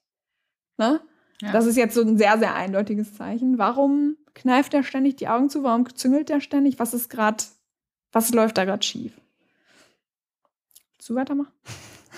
[0.77, 1.01] Ne?
[1.41, 1.51] Ja.
[1.51, 3.57] Das ist jetzt so ein sehr, sehr eindeutiges Zeichen.
[3.57, 5.63] Warum kneift er ständig die Augen zu?
[5.63, 6.79] Warum züngelt er ständig?
[6.79, 7.43] Was ist gerade,
[8.11, 9.13] was läuft da gerade schief?
[11.05, 11.51] Du weitermachen?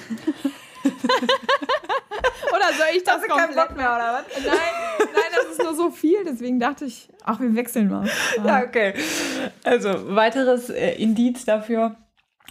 [0.83, 4.25] oder soll ich das Hast du keinen komplett Bock mehr, oder was?
[4.45, 4.57] Nein,
[4.99, 8.07] nein, das ist nur so viel, deswegen dachte ich, ach, wir wechseln mal.
[8.43, 8.93] Ja, okay.
[9.63, 11.95] Also, weiteres äh, Indiz dafür,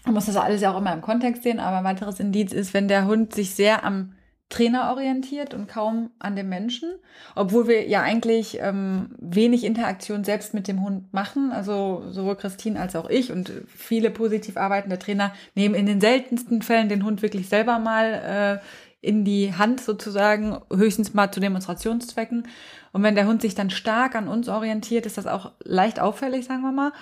[0.04, 2.74] man muss das alles ja auch immer im Kontext sehen, aber ein weiteres Indiz ist,
[2.74, 4.12] wenn der Hund sich sehr am
[4.48, 6.94] Trainer orientiert und kaum an dem Menschen,
[7.34, 11.50] obwohl wir ja eigentlich ähm, wenig Interaktion selbst mit dem Hund machen.
[11.50, 16.62] Also sowohl Christine als auch ich und viele positiv arbeitende Trainer nehmen in den seltensten
[16.62, 22.46] Fällen den Hund wirklich selber mal äh, in die Hand sozusagen, höchstens mal zu Demonstrationszwecken.
[22.92, 26.46] Und wenn der Hund sich dann stark an uns orientiert, ist das auch leicht auffällig,
[26.46, 26.92] sagen wir mal.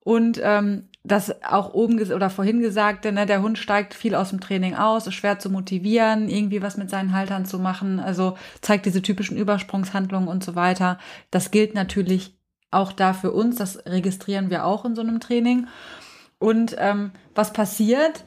[0.00, 4.40] Und ähm, das auch oben oder vorhin gesagte, ne, der Hund steigt viel aus dem
[4.40, 8.86] Training aus, ist schwer zu motivieren, irgendwie was mit seinen Haltern zu machen, also zeigt
[8.86, 10.98] diese typischen Übersprungshandlungen und so weiter.
[11.30, 12.36] Das gilt natürlich
[12.70, 15.66] auch da für uns, das registrieren wir auch in so einem Training.
[16.38, 18.24] Und ähm, was passiert,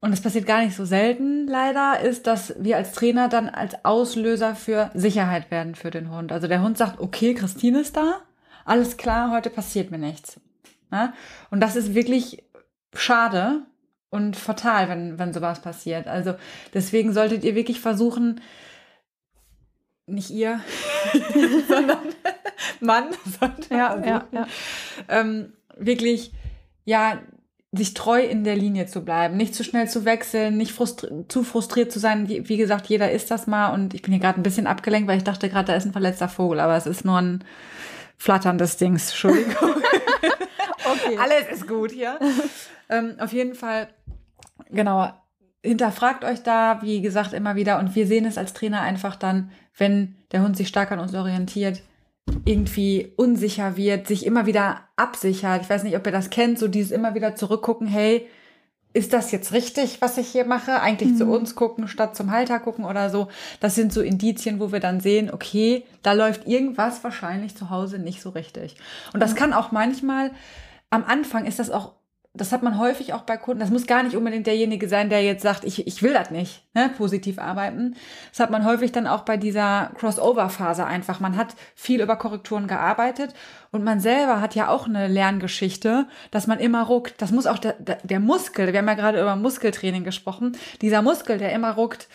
[0.00, 3.84] und das passiert gar nicht so selten leider, ist, dass wir als Trainer dann als
[3.84, 6.32] Auslöser für Sicherheit werden für den Hund.
[6.32, 8.20] Also der Hund sagt, okay, Christine ist da,
[8.64, 10.40] alles klar, heute passiert mir nichts.
[10.90, 11.12] Ne?
[11.50, 12.44] Und das ist wirklich
[12.94, 13.62] schade
[14.10, 16.06] und fatal, wenn, wenn sowas passiert.
[16.06, 16.34] Also
[16.74, 18.40] deswegen solltet ihr wirklich versuchen,
[20.06, 20.60] nicht ihr,
[21.68, 21.98] sondern
[22.80, 23.08] Mann,
[23.38, 24.46] sollte Ja, versuchen, ja, ja.
[25.08, 26.32] ähm, wirklich,
[26.84, 27.20] ja,
[27.70, 31.44] sich treu in der Linie zu bleiben, nicht zu schnell zu wechseln, nicht frustri zu
[31.44, 32.26] frustriert zu sein.
[32.28, 35.06] Wie, wie gesagt, jeder ist das mal und ich bin hier gerade ein bisschen abgelenkt,
[35.06, 37.44] weil ich dachte gerade, da ist ein verletzter Vogel, aber es ist nur ein
[38.16, 39.10] flatterndes Dings.
[39.10, 39.74] Entschuldigung.
[40.92, 41.18] Okay.
[41.18, 42.18] Alles ist gut hier.
[42.88, 43.88] ähm, auf jeden Fall,
[44.70, 45.10] genau,
[45.62, 47.78] hinterfragt euch da, wie gesagt, immer wieder.
[47.78, 51.14] Und wir sehen es als Trainer einfach dann, wenn der Hund sich stark an uns
[51.14, 51.82] orientiert,
[52.44, 55.62] irgendwie unsicher wird, sich immer wieder absichert.
[55.62, 58.28] Ich weiß nicht, ob ihr das kennt, so dieses immer wieder zurückgucken, hey,
[58.94, 60.80] ist das jetzt richtig, was ich hier mache?
[60.80, 63.28] Eigentlich zu uns gucken, statt zum Halter gucken oder so.
[63.60, 67.98] Das sind so Indizien, wo wir dann sehen, okay, da läuft irgendwas wahrscheinlich zu Hause
[67.98, 68.76] nicht so richtig.
[69.12, 70.30] Und das kann auch manchmal,
[70.90, 71.98] am Anfang ist das auch
[72.38, 73.60] das hat man häufig auch bei Kunden.
[73.60, 76.62] Das muss gar nicht unbedingt derjenige sein, der jetzt sagt, ich, ich will das nicht,
[76.74, 77.96] ne, positiv arbeiten.
[78.30, 81.20] Das hat man häufig dann auch bei dieser Crossover-Phase einfach.
[81.20, 83.34] Man hat viel über Korrekturen gearbeitet
[83.72, 87.20] und man selber hat ja auch eine Lerngeschichte, dass man immer ruckt.
[87.20, 91.38] Das muss auch der, der Muskel, wir haben ja gerade über Muskeltraining gesprochen, dieser Muskel,
[91.38, 92.08] der immer ruckt,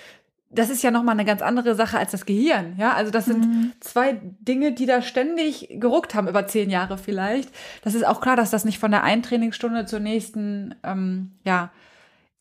[0.53, 2.75] das ist ja nochmal eine ganz andere Sache als das Gehirn.
[2.77, 3.71] Ja, also das sind mhm.
[3.79, 7.49] zwei Dinge, die da ständig geruckt haben, über zehn Jahre vielleicht.
[7.83, 11.71] Das ist auch klar, dass das nicht von der einen Trainingsstunde zur nächsten, ähm, ja,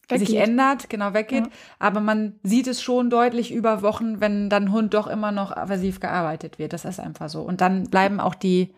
[0.09, 0.29] weggeht.
[0.29, 1.47] sich ändert, genau weggeht.
[1.47, 1.53] Ja.
[1.79, 6.01] Aber man sieht es schon deutlich über Wochen, wenn dann Hund doch immer noch aversiv
[6.01, 6.73] gearbeitet wird.
[6.73, 7.41] Das ist einfach so.
[7.41, 8.75] Und dann bleiben auch die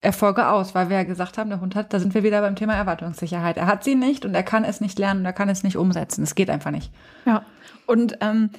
[0.00, 2.54] Erfolge aus, weil wir ja gesagt haben, der Hund hat, da sind wir wieder beim
[2.54, 3.56] Thema Erwartungssicherheit.
[3.56, 5.76] Er hat sie nicht und er kann es nicht lernen und er kann es nicht
[5.76, 6.22] umsetzen.
[6.22, 6.92] Es geht einfach nicht.
[7.24, 7.42] Ja.
[7.86, 8.50] Und ähm,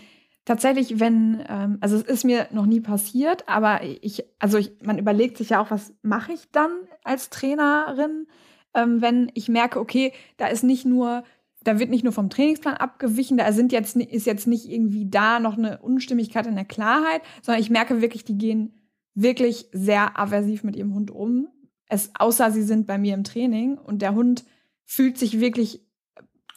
[0.48, 4.98] tatsächlich, wenn, ähm, also es ist mir noch nie passiert, aber ich, also ich, man
[4.98, 6.72] überlegt sich ja auch, was mache ich dann
[7.04, 8.28] als Trainerin,
[8.74, 11.26] ähm, wenn ich merke, okay, da ist nicht nur,
[11.66, 15.42] da wird nicht nur vom Trainingsplan abgewichen, da sind jetzt, ist jetzt nicht irgendwie da
[15.42, 18.74] noch eine Unstimmigkeit in der Klarheit, sondern ich merke wirklich, die gehen
[19.16, 21.50] wirklich sehr aversiv mit ihrem Hund um.
[21.90, 24.46] Es, außer sie sind bei mir im Training und der Hund
[24.86, 25.86] fühlt sich wirklich,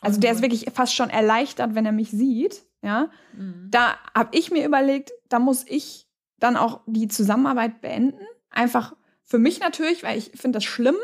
[0.01, 3.69] also der ist wirklich fast schon erleichtert, wenn er mich sieht ja, mhm.
[3.71, 6.07] da habe ich mir überlegt, da muss ich
[6.39, 8.25] dann auch die Zusammenarbeit beenden.
[8.51, 10.97] Einfach für mich natürlich, weil ich finde das schlimm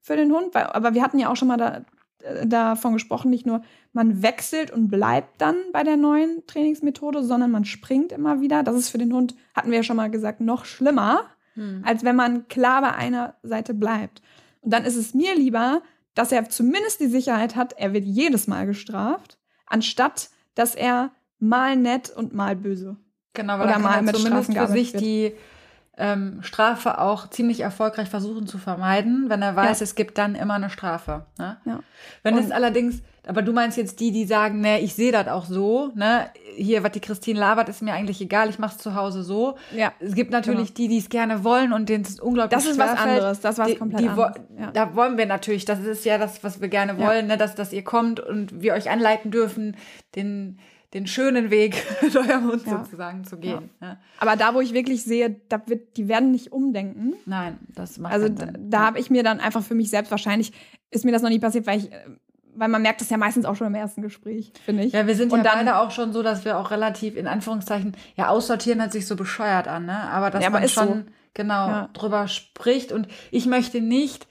[0.00, 1.84] für den Hund, weil, aber wir hatten ja auch schon mal da,
[2.22, 3.62] äh, davon gesprochen, nicht nur
[3.92, 8.62] man wechselt und bleibt dann bei der neuen Trainingsmethode, sondern man springt immer wieder.
[8.62, 11.24] Das ist für den Hund, hatten wir ja schon mal gesagt, noch schlimmer,
[11.56, 11.82] mhm.
[11.84, 14.22] als wenn man klar bei einer Seite bleibt.
[14.60, 15.82] Und dann ist es mir lieber,
[16.14, 21.76] dass er zumindest die Sicherheit hat, er wird jedes Mal gestraft, anstatt dass er mal
[21.76, 22.96] nett und mal böse.
[23.34, 25.02] Genau, weil Oder mal mit zumindest Strafen für sich wird.
[25.02, 25.32] die
[25.98, 29.84] ähm, Strafe auch ziemlich erfolgreich versuchen zu vermeiden, wenn er weiß, ja.
[29.84, 31.24] es gibt dann immer eine Strafe.
[31.38, 31.56] Ne?
[31.64, 31.80] Ja.
[32.22, 35.46] Wenn es allerdings, aber du meinst jetzt die, die sagen, ne, ich sehe das auch
[35.46, 38.94] so, ne, hier, was die Christine labert, ist mir eigentlich egal, ich mache es zu
[38.94, 39.56] Hause so.
[39.74, 39.92] Ja.
[39.98, 40.76] Es gibt natürlich genau.
[40.76, 43.68] die, die es gerne wollen und denen es unglaublich Das ist was anderes, das war
[43.70, 44.34] komplett die, anderes.
[44.58, 44.70] Ja.
[44.72, 47.72] Da wollen wir natürlich, das ist ja das, was wir gerne wollen, ne, dass, dass
[47.72, 49.76] ihr kommt und wir euch anleiten dürfen,
[50.14, 50.58] den
[50.94, 51.84] den schönen Weg
[52.14, 52.78] eurem Hund ja.
[52.78, 53.70] sozusagen zu gehen.
[53.80, 53.88] Ja.
[53.88, 53.96] Ja.
[54.18, 57.14] Aber da, wo ich wirklich sehe, da wird, die werden nicht umdenken.
[57.26, 60.52] Nein, das macht Also da, da habe ich mir dann einfach für mich selbst wahrscheinlich,
[60.90, 61.90] ist mir das noch nie passiert, weil ich
[62.58, 64.92] weil man merkt das ja meistens auch schon im ersten Gespräch, finde ich.
[64.92, 67.94] Ja, wir sind und ja dann, auch schon so, dass wir auch relativ in Anführungszeichen,
[68.16, 69.98] ja, aussortieren hört sich so bescheuert an, ne?
[70.10, 71.12] Aber dass ja, aber man schon so.
[71.34, 71.90] genau ja.
[71.92, 74.26] drüber spricht und ich möchte nicht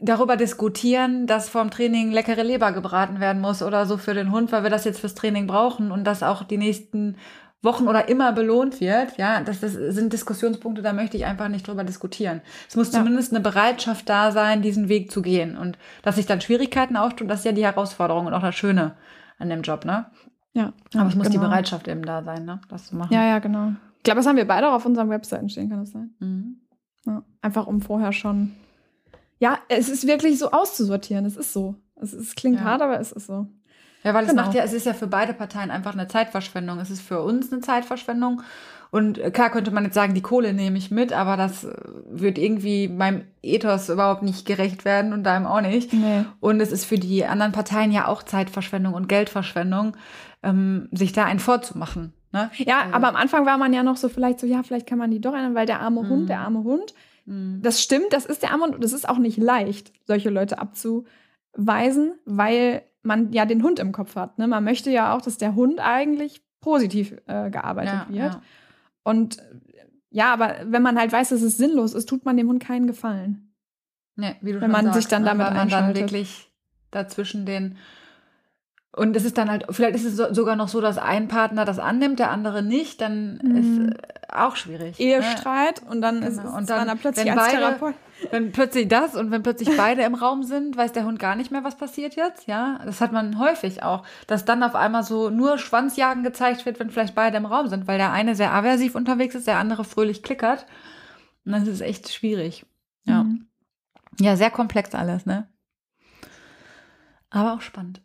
[0.00, 4.52] darüber diskutieren, dass vom Training leckere Leber gebraten werden muss oder so für den Hund,
[4.52, 7.16] weil wir das jetzt fürs Training brauchen und das auch die nächsten
[7.62, 9.18] Wochen oder immer belohnt wird.
[9.18, 12.40] Ja, das, das sind Diskussionspunkte, da möchte ich einfach nicht drüber diskutieren.
[12.68, 12.98] Es muss ja.
[12.98, 17.28] zumindest eine Bereitschaft da sein, diesen Weg zu gehen und dass sich dann Schwierigkeiten auftun,
[17.28, 18.96] das ist ja die Herausforderung und auch das Schöne
[19.38, 20.06] an dem Job, ne?
[20.52, 20.72] Ja.
[20.94, 21.40] Aber es muss genau.
[21.40, 22.60] die Bereitschaft eben da sein, ne?
[22.68, 23.12] Das zu machen.
[23.12, 23.72] Ja, ja, genau.
[23.98, 26.14] Ich glaube, das haben wir beide auch auf unseren Webseiten stehen, kann das sein?
[26.18, 26.60] Mhm.
[27.04, 28.52] Ja, einfach um vorher schon
[29.40, 31.24] ja, es ist wirklich so auszusortieren.
[31.24, 31.74] Es ist so.
[32.00, 32.64] Es, es klingt ja.
[32.64, 33.46] hart, aber es ist so.
[34.04, 34.42] Ja, weil es genau.
[34.42, 36.78] macht ja, es ist ja für beide Parteien einfach eine Zeitverschwendung.
[36.78, 38.42] Es ist für uns eine Zeitverschwendung.
[38.90, 41.72] Und äh, klar könnte man jetzt sagen, die Kohle nehme ich mit, aber das äh,
[42.10, 45.92] wird irgendwie meinem Ethos überhaupt nicht gerecht werden und deinem auch nicht.
[45.92, 46.24] Nee.
[46.40, 49.96] Und es ist für die anderen Parteien ja auch Zeitverschwendung und Geldverschwendung,
[50.42, 52.12] ähm, sich da einen vorzumachen.
[52.32, 52.50] Ne?
[52.56, 52.94] Ja, also.
[52.94, 55.20] aber am Anfang war man ja noch so vielleicht so, ja, vielleicht kann man die
[55.20, 56.08] doch ändern, weil der arme mhm.
[56.08, 56.94] Hund, der arme Hund.
[57.26, 57.60] Mhm.
[57.62, 62.14] Das stimmt, das ist der Arm und das ist auch nicht leicht, solche Leute abzuweisen,
[62.24, 64.38] weil man ja den Hund im Kopf hat.
[64.38, 64.46] Ne?
[64.46, 68.34] Man möchte ja auch, dass der Hund eigentlich positiv äh, gearbeitet ja, wird.
[68.34, 68.42] Ja.
[69.02, 69.42] Und
[70.10, 72.86] ja, aber wenn man halt weiß, dass es sinnlos ist, tut man dem Hund keinen
[72.86, 73.54] Gefallen.
[74.16, 76.50] Nee, wie du wenn man sagst, sich dann damit wenn man dann wirklich
[76.90, 77.76] dazwischen den
[78.92, 81.78] und es ist dann halt, vielleicht ist es sogar noch so, dass ein Partner das
[81.78, 83.56] annimmt, der andere nicht, dann mhm.
[83.56, 84.98] ist äh, auch schwierig.
[84.98, 85.04] Ne?
[85.04, 85.90] Ehestreit ne?
[85.90, 86.26] und dann genau.
[86.26, 87.94] ist es und dann, dann plötzlich wenn beide, Therapeut.
[88.32, 91.52] Wenn plötzlich das und wenn plötzlich beide im Raum sind, weiß der Hund gar nicht
[91.52, 92.48] mehr, was passiert jetzt.
[92.48, 96.80] Ja, das hat man häufig auch, dass dann auf einmal so nur Schwanzjagen gezeigt wird,
[96.80, 99.84] wenn vielleicht beide im Raum sind, weil der eine sehr aversiv unterwegs ist, der andere
[99.84, 100.66] fröhlich klickert.
[101.44, 102.66] Und dann ist es echt schwierig.
[103.04, 103.22] Ja.
[103.22, 103.46] Mhm.
[104.18, 105.48] Ja, sehr komplex alles, ne?
[107.30, 108.02] Aber auch spannend.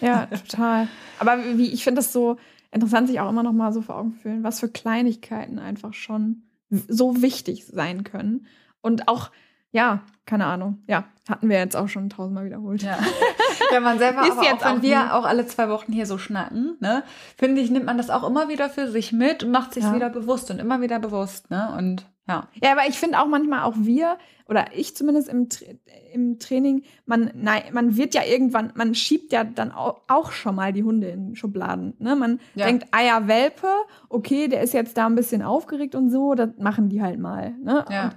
[0.00, 0.88] Ja, total.
[1.18, 2.36] Aber wie, ich finde das so
[2.70, 6.42] interessant, sich auch immer noch mal so vor Augen fühlen, was für Kleinigkeiten einfach schon
[6.70, 8.46] so wichtig sein können.
[8.80, 9.30] Und auch,
[9.70, 12.82] ja, keine Ahnung, ja, hatten wir jetzt auch schon tausendmal wiederholt.
[12.82, 12.98] Ja,
[13.70, 16.18] wenn man selber, ist aber jetzt auch, wenn wir auch alle zwei Wochen hier so
[16.18, 17.02] schnacken, ne,
[17.36, 19.94] finde ich, nimmt man das auch immer wieder für sich mit und macht sich ja.
[19.94, 22.48] wieder bewusst und immer wieder bewusst, ne, und Ja.
[22.62, 25.64] Ja, aber ich finde auch manchmal auch wir, oder ich zumindest im, Tra
[26.12, 30.54] im Training, man, nein, man wird ja irgendwann, man schiebt ja dann auch, auch schon
[30.54, 31.94] mal die Hunde in Schubladen.
[31.98, 32.16] Ne?
[32.16, 32.66] Man Ja.
[32.66, 33.68] denkt, ah ja, Welpe,
[34.08, 37.54] okay, der ist jetzt da ein bisschen aufgeregt und so, das machen die halt mal.
[37.62, 37.84] Ne?
[37.90, 38.04] Ja.
[38.04, 38.14] Und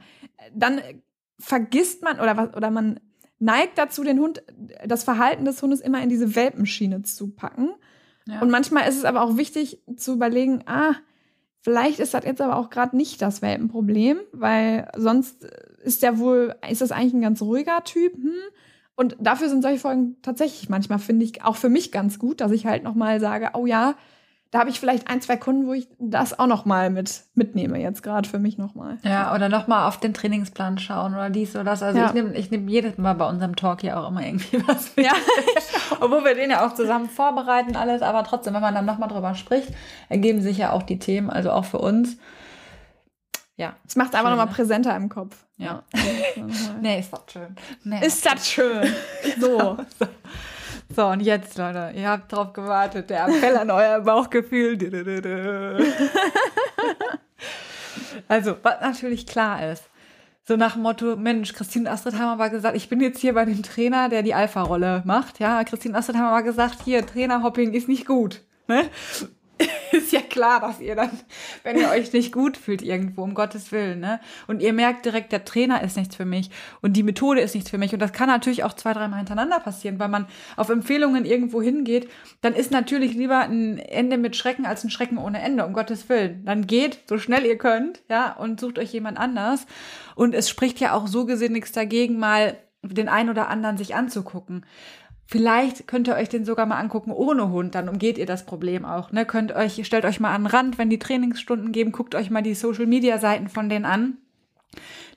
[0.53, 0.81] dann
[1.39, 2.99] vergisst man oder was, oder man
[3.39, 4.43] neigt dazu, den Hund,
[4.85, 7.69] das Verhalten des Hundes immer in diese Welpenschiene zu packen.
[8.27, 8.41] Ja.
[8.41, 10.93] Und manchmal ist es aber auch wichtig zu überlegen, ah,
[11.61, 15.45] vielleicht ist das jetzt aber auch gerade nicht das Welpenproblem, weil sonst
[15.83, 18.13] ist der wohl, ist das eigentlich ein ganz ruhiger Typ.
[18.13, 18.33] Hm?
[18.95, 22.51] Und dafür sind solche Folgen tatsächlich manchmal, finde ich, auch für mich ganz gut, dass
[22.51, 23.95] ich halt nochmal sage, oh ja,
[24.51, 28.03] da habe ich vielleicht ein, zwei Kunden, wo ich das auch nochmal mit, mitnehme, jetzt
[28.03, 28.97] gerade für mich nochmal.
[29.01, 31.81] Ja, oder nochmal auf den Trainingsplan schauen oder dies oder das.
[31.81, 32.07] Also Ja.
[32.07, 35.05] ich nehme ich nehm jedes Mal bei unserem Talk hier auch immer irgendwie was mit.
[35.05, 35.13] Ja.
[36.01, 39.35] Obwohl wir den ja auch zusammen vorbereiten, alles, aber trotzdem, wenn man dann nochmal drüber
[39.35, 39.69] spricht,
[40.09, 42.17] ergeben sich ja auch die Themen, also auch für uns.
[43.55, 43.75] Ja.
[43.87, 45.35] Es macht einfach nochmal präsenter im Kopf.
[45.57, 45.83] Ja.
[46.81, 47.55] Nee, ist doch schön.
[47.83, 48.05] Nee.
[48.05, 48.87] Ist das schön.
[49.39, 49.77] So.
[50.95, 53.09] So, und jetzt, Leute, ihr habt drauf gewartet.
[53.09, 54.77] Der Appell an euer Bauchgefühl.
[58.27, 59.83] Also, was natürlich klar ist.
[60.43, 63.45] So nach dem Motto, Mensch, Christine Astrid haben aber gesagt, ich bin jetzt hier bei
[63.45, 65.39] dem Trainer, der die Alpha-Rolle macht.
[65.39, 68.41] Ja, Christine Astrid haben aber gesagt, hier, Trainerhopping ist nicht gut.
[68.67, 68.89] Ne?
[69.91, 71.11] ist ja klar, dass ihr dann,
[71.63, 74.19] wenn ihr euch nicht gut fühlt irgendwo, um Gottes Willen, ne?
[74.47, 76.49] Und ihr merkt direkt, der Trainer ist nichts für mich
[76.81, 77.93] und die Methode ist nichts für mich.
[77.93, 82.09] Und das kann natürlich auch zwei, dreimal hintereinander passieren, weil man auf Empfehlungen irgendwo hingeht,
[82.41, 86.09] dann ist natürlich lieber ein Ende mit Schrecken als ein Schrecken ohne Ende, um Gottes
[86.09, 86.45] Willen.
[86.45, 89.65] Dann geht so schnell ihr könnt, ja, und sucht euch jemand anders.
[90.15, 93.95] Und es spricht ja auch so gesehen nichts dagegen, mal den einen oder anderen sich
[93.95, 94.65] anzugucken.
[95.31, 98.83] Vielleicht könnt ihr euch den sogar mal angucken ohne Hund, dann umgeht ihr das Problem
[98.83, 99.13] auch.
[99.13, 99.25] Ne?
[99.25, 102.43] Könnt euch, stellt euch mal an den Rand, wenn die Trainingsstunden geben, guckt euch mal
[102.43, 104.17] die Social Media Seiten von denen an.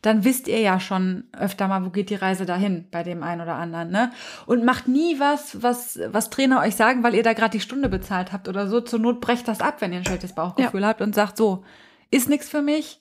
[0.03, 3.41] Dann wisst ihr ja schon öfter mal, wo geht die Reise dahin bei dem einen
[3.41, 4.13] oder anderen, ne?
[4.47, 7.89] Und macht nie was, was, was Trainer euch sagen, weil ihr da gerade die Stunde
[7.89, 8.81] bezahlt habt oder so.
[8.81, 11.65] Zur Not brecht das ab, wenn ihr ein schlechtes Bauchgefühl habt und sagt so,
[12.13, 13.01] ist nichts für mich,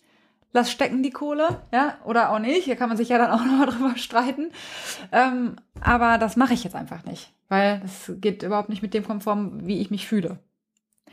[0.53, 2.63] lass stecken die Kohle, ja, oder auch nicht.
[2.63, 4.51] Hier kann man sich ja dann auch nochmal drüber streiten.
[5.11, 9.03] Ähm, aber das mache ich jetzt einfach nicht, weil es geht überhaupt nicht mit dem
[9.03, 10.39] konform, wie ich mich fühle.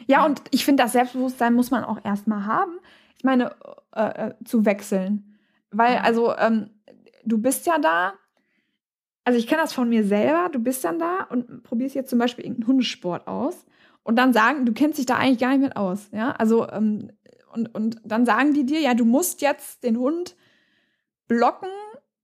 [0.06, 2.78] Ja, und ich finde, das Selbstbewusstsein muss man auch erstmal haben.
[3.16, 3.54] Ich meine,
[3.94, 5.36] äh, äh, zu wechseln.
[5.70, 6.70] Weil, also, ähm,
[7.24, 8.14] du bist ja da.
[9.24, 10.48] Also, ich kenne das von mir selber.
[10.50, 13.66] Du bist dann da und probierst jetzt zum Beispiel irgendeinen Hundesport aus.
[14.02, 16.08] Und dann sagen, du kennst dich da eigentlich gar nicht mit aus.
[16.12, 17.12] Ja, also, ähm,
[17.52, 20.36] und, und dann sagen die dir, ja, du musst jetzt den Hund
[21.28, 21.68] blocken,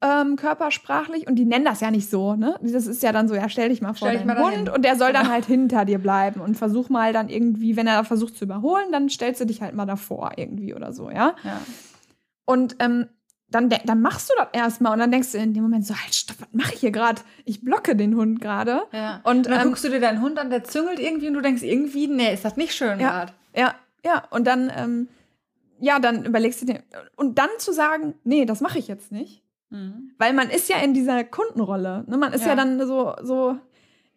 [0.02, 1.26] ähm, körpersprachlich.
[1.26, 2.58] Und die nennen das ja nicht so, ne?
[2.60, 4.68] Das ist ja dann so, ja, stell dich mal vor Stell dich deinen mal Hund
[4.68, 5.32] und der soll dann Genau.
[5.34, 9.08] halt hinter dir bleiben und versuch mal dann irgendwie, wenn er versucht zu überholen, dann
[9.08, 11.34] stellst du dich halt mal davor irgendwie oder so, ja?
[11.44, 11.60] Ja.
[12.44, 13.06] Und ähm,
[13.48, 16.14] dann, dann machst du das erstmal und dann denkst du in dem Moment so, halt,
[16.14, 17.22] stopp, was mache ich hier gerade?
[17.44, 18.82] Ich blocke den Hund gerade.
[18.92, 19.20] Ja.
[19.24, 21.40] Und, Und dann ähm, guckst du dir deinen Hund an, der züngelt irgendwie und du
[21.40, 23.10] denkst irgendwie, nee, ist das nicht schön Ja.
[23.10, 23.32] gerade.
[23.54, 23.74] Ja,
[24.06, 24.24] ja.
[24.30, 25.08] Und dann, ähm,
[25.80, 26.82] ja, dann überlegst du dir.
[27.16, 29.42] Und dann zu sagen, nee, das mache ich jetzt nicht.
[29.70, 30.12] Mhm.
[30.18, 32.04] Weil man ist ja in dieser Kundenrolle.
[32.06, 32.16] Ne?
[32.16, 32.48] Man ist ja.
[32.50, 32.54] Ja.
[32.54, 33.58] dann so, so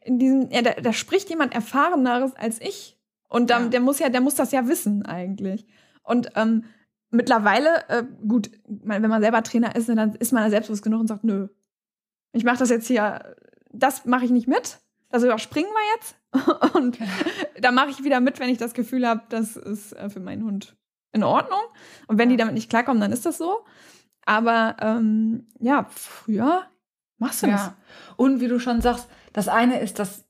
[0.01, 2.97] in diesem, ja, da, da spricht jemand Erfahreneres als ich.
[3.27, 3.69] Und dann, Ja.
[3.69, 5.65] der muss ja, der muss das ja wissen eigentlich.
[6.03, 6.63] Und ähm,
[7.11, 11.23] mittlerweile, äh, gut, wenn man selber Trainer ist, dann ist man selbstbewusst genug und sagt,
[11.23, 11.47] nö,
[12.31, 13.35] ich mache das jetzt hier,
[13.71, 14.79] das mache ich nicht mit.
[15.09, 16.75] Das überspringen wir jetzt.
[16.75, 16.97] und
[17.61, 20.43] da mache ich wieder mit, wenn ich das Gefühl habe, das ist äh, für meinen
[20.43, 20.75] Hund
[21.11, 21.59] in Ordnung.
[22.07, 23.65] Und wenn die damit nicht klarkommen, dann ist das so.
[24.25, 26.63] Aber ähm, ja, früher
[27.17, 27.67] machst du das.
[27.67, 27.75] Ja.
[28.15, 30.25] Und wie du schon sagst, das eine ist das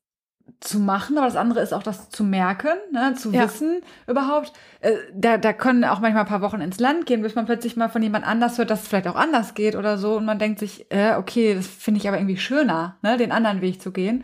[0.61, 3.43] zu machen, aber das andere ist auch das zu merken, ne, zu Ja.
[3.43, 4.51] wissen überhaupt.
[4.81, 7.77] Äh, da, da können auch manchmal ein paar Wochen ins Land gehen, bis man plötzlich
[7.77, 10.17] mal von jemand anders hört, dass es vielleicht auch anders geht oder so.
[10.17, 13.61] Und man denkt sich, äh, okay, das finde ich aber irgendwie schöner, ne, den anderen
[13.61, 14.23] Weg zu gehen.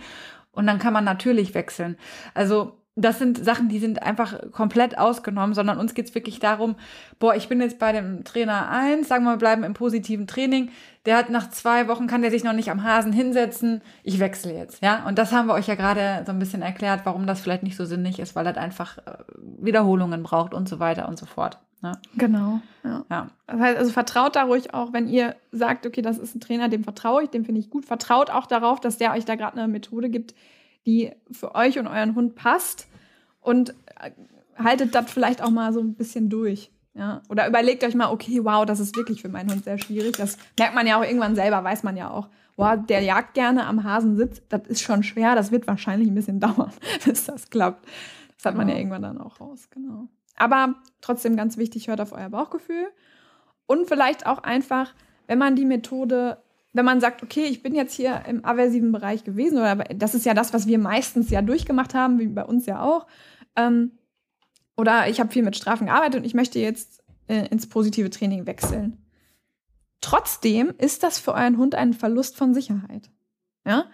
[0.55, 1.97] Und dann kann man natürlich wechseln.
[2.33, 6.75] Also das sind Sachen, die sind einfach komplett ausgenommen, sondern uns geht's wirklich darum,
[7.19, 10.71] boah, ich bin jetzt bei dem Trainer 1, sagen wir, wir bleiben im positiven Training,
[11.05, 14.53] der hat nach zwei Wochen, kann der sich noch nicht am Hasen hinsetzen, ich wechsle
[14.53, 15.05] jetzt, ja.
[15.05, 17.75] Und das haben wir euch ja gerade so ein bisschen erklärt, warum das vielleicht nicht
[17.75, 19.17] so sinnig ist, weil das einfach äh,
[19.59, 21.59] Wiederholungen braucht und so weiter und so fort.
[21.85, 21.99] Ne?
[22.17, 22.61] Genau.
[22.83, 23.05] Ja.
[23.11, 23.27] Ja.
[23.45, 26.67] Das heißt, also vertraut da ruhig auch, wenn ihr sagt, okay, das ist ein Trainer,
[26.67, 27.85] dem vertraue ich, dem finde ich gut.
[27.85, 30.33] Vertraut auch darauf, dass der euch da gerade eine Methode gibt,
[30.87, 32.87] die für euch und euren Hund passt.
[33.39, 33.69] Und
[34.01, 34.11] äh,
[34.57, 36.71] haltet das vielleicht auch mal so ein bisschen durch.
[36.95, 37.21] Ja?
[37.29, 40.17] Oder überlegt euch mal, okay, wow, das ist wirklich für meinen Hund sehr schwierig.
[40.17, 42.29] Das merkt man ja auch irgendwann selber, weiß man ja auch.
[42.55, 44.41] Wow, der jagt gerne am Hasensitz.
[44.49, 45.35] Das ist schon schwer.
[45.35, 46.71] Das wird wahrscheinlich ein bisschen dauern,
[47.05, 47.85] bis das klappt.
[48.37, 48.79] Das hat man ja Genau.
[48.81, 50.07] irgendwann dann auch raus, genau.
[50.35, 52.87] Aber trotzdem ganz wichtig, hört auf euer Bauchgefühl.
[53.67, 54.93] Und vielleicht auch einfach,
[55.27, 56.37] wenn man die Methode,
[56.73, 60.25] wenn man sagt, okay, ich bin jetzt hier im aversiven Bereich gewesen, oder das ist
[60.25, 63.07] ja das, was wir meistens ja durchgemacht haben, wie bei uns ja auch.
[63.55, 63.91] Ähm,
[64.77, 68.45] oder ich habe viel mit Strafen gearbeitet und ich möchte jetzt äh, ins positive Training
[68.45, 68.97] wechseln.
[70.01, 73.09] Trotzdem ist das für euren Hund ein Verlust von Sicherheit.
[73.65, 73.85] Ja?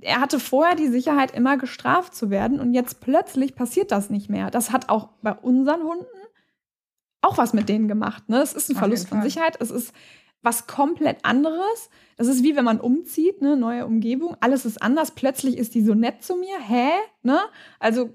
[0.00, 4.28] Er hatte vorher die Sicherheit, immer gestraft zu werden und jetzt plötzlich passiert das nicht
[4.28, 4.50] mehr.
[4.50, 6.06] Das hat auch bei unseren Hunden
[7.22, 8.28] auch was mit denen gemacht.
[8.28, 8.40] Ne?
[8.42, 9.56] Es ist ein Verlust von Sicherheit.
[9.60, 9.92] Es ist
[10.42, 11.90] was komplett anderes.
[12.16, 15.12] Das ist wie wenn man umzieht, ne, neue Umgebung, alles ist anders.
[15.12, 16.58] Plötzlich ist die so nett zu mir.
[16.60, 16.90] Hä?
[17.22, 17.40] Ne?
[17.80, 18.12] Also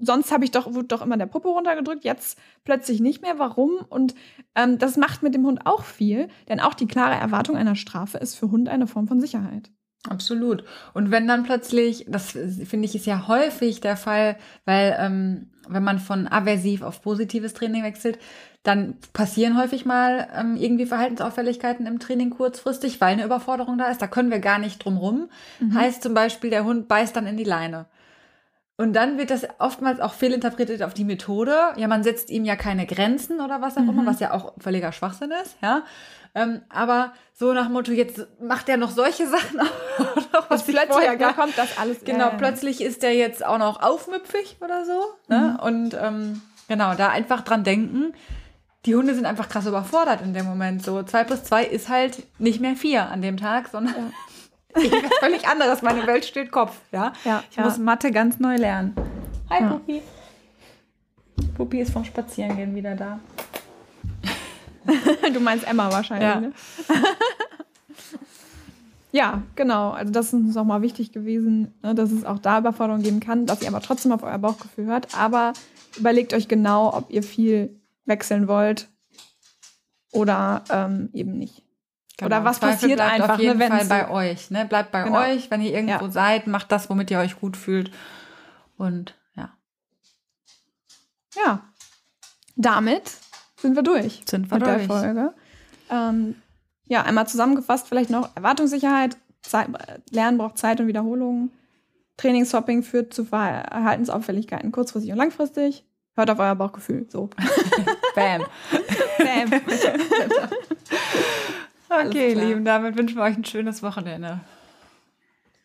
[0.00, 3.38] sonst habe ich doch, wurde doch immer der Popo runtergedrückt, jetzt plötzlich nicht mehr.
[3.38, 3.76] Warum?
[3.88, 4.14] Und
[4.56, 8.18] ähm, das macht mit dem Hund auch viel, denn auch die klare Erwartung einer Strafe
[8.18, 9.70] ist für Hund eine Form von Sicherheit.
[10.08, 10.64] Absolut.
[10.92, 15.82] Und wenn dann plötzlich, das finde ich ist ja häufig der Fall, weil ähm, wenn
[15.82, 18.18] man von aversiv auf positives Training wechselt,
[18.64, 24.00] dann passieren häufig mal ähm, irgendwie Verhaltensauffälligkeiten im Training kurzfristig, weil eine Überforderung da ist.
[24.00, 25.28] Da können wir gar nicht drum rum.
[25.60, 25.74] Mhm.
[25.74, 27.86] Heißt zum Beispiel, der Hund beißt dann in die Leine.
[28.76, 31.54] Und dann wird das oftmals auch fehlinterpretiert auf die Methode.
[31.76, 33.90] Ja, man setzt ihm ja keine Grenzen oder was auch mhm.
[33.90, 35.82] immer, was ja auch völliger Schwachsinn ist, ja.
[36.36, 39.60] Ähm, aber so nach Motto, jetzt macht er noch solche Sachen
[40.34, 42.04] auch was plötzlich ja, kommt das alles.
[42.04, 45.04] Genau, äh, plötzlich ist er jetzt auch noch aufmüpfig oder so.
[45.28, 45.56] Ne?
[45.56, 45.64] Mhm.
[45.64, 48.12] Und ähm, genau, da einfach dran denken.
[48.84, 50.84] Die Hunde sind einfach krass überfordert in dem Moment.
[50.84, 54.10] So zwei plus zwei ist halt nicht mehr vier an dem Tag, sondern ja
[54.74, 55.82] was völlig anderes.
[55.82, 56.76] Meine Welt steht Kopf.
[56.92, 57.64] Ja, ja ich ja.
[57.64, 58.94] muss Mathe ganz neu lernen.
[59.50, 59.68] Hi, ja.
[59.68, 60.02] Puppi.
[61.56, 63.20] Puppi ist vom Spazierengehen wieder da.
[65.32, 66.28] du meinst Emma wahrscheinlich.
[66.28, 66.40] Ja.
[66.40, 66.52] Ne?
[69.12, 69.90] ja, genau.
[69.90, 73.20] Also das ist uns auch mal wichtig gewesen, ne, dass es auch da Überforderungen geben
[73.20, 75.16] kann, dass ihr aber trotzdem auf euer Bauchgefühl hört.
[75.16, 75.52] Aber
[75.96, 78.88] überlegt euch genau, ob ihr viel wechseln wollt
[80.12, 81.63] oder ähm, eben nicht.
[82.16, 82.26] Genau.
[82.26, 84.50] Oder was Zweifel passiert einfach, auf jeden ne, Fall bei euch.
[84.50, 84.66] Ne?
[84.66, 85.20] Bleibt bei genau.
[85.20, 86.10] euch, wenn ihr irgendwo ja.
[86.10, 87.90] seid, macht das, womit ihr euch gut fühlt.
[88.76, 89.50] Und ja.
[91.34, 91.60] Ja.
[92.56, 93.10] Damit
[93.56, 94.22] sind wir durch.
[94.28, 94.76] Sind wir mit durch.
[94.76, 95.34] der Folge.
[95.90, 96.36] Ähm,
[96.86, 99.16] ja, einmal zusammengefasst vielleicht noch Erwartungssicherheit.
[99.42, 99.68] Zeit,
[100.10, 101.50] Lernen braucht Zeit und Wiederholungen.
[102.16, 105.84] Trainingshopping führt zu Verhaltensauffälligkeiten kurzfristig und langfristig.
[106.16, 107.06] Hört auf euer Bauchgefühl.
[107.10, 107.28] So.
[108.14, 108.44] Bam.
[109.18, 109.50] Bam.
[112.02, 114.40] Okay, ihr Lieben, damit wünschen wir euch ein schönes Wochenende.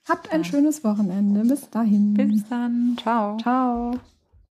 [0.08, 1.42] Habt ein schönes Wochenende.
[1.42, 2.14] Bis dahin.
[2.16, 2.98] Bis dann.
[3.00, 3.38] Ciao.
[3.38, 4.00] Ciao.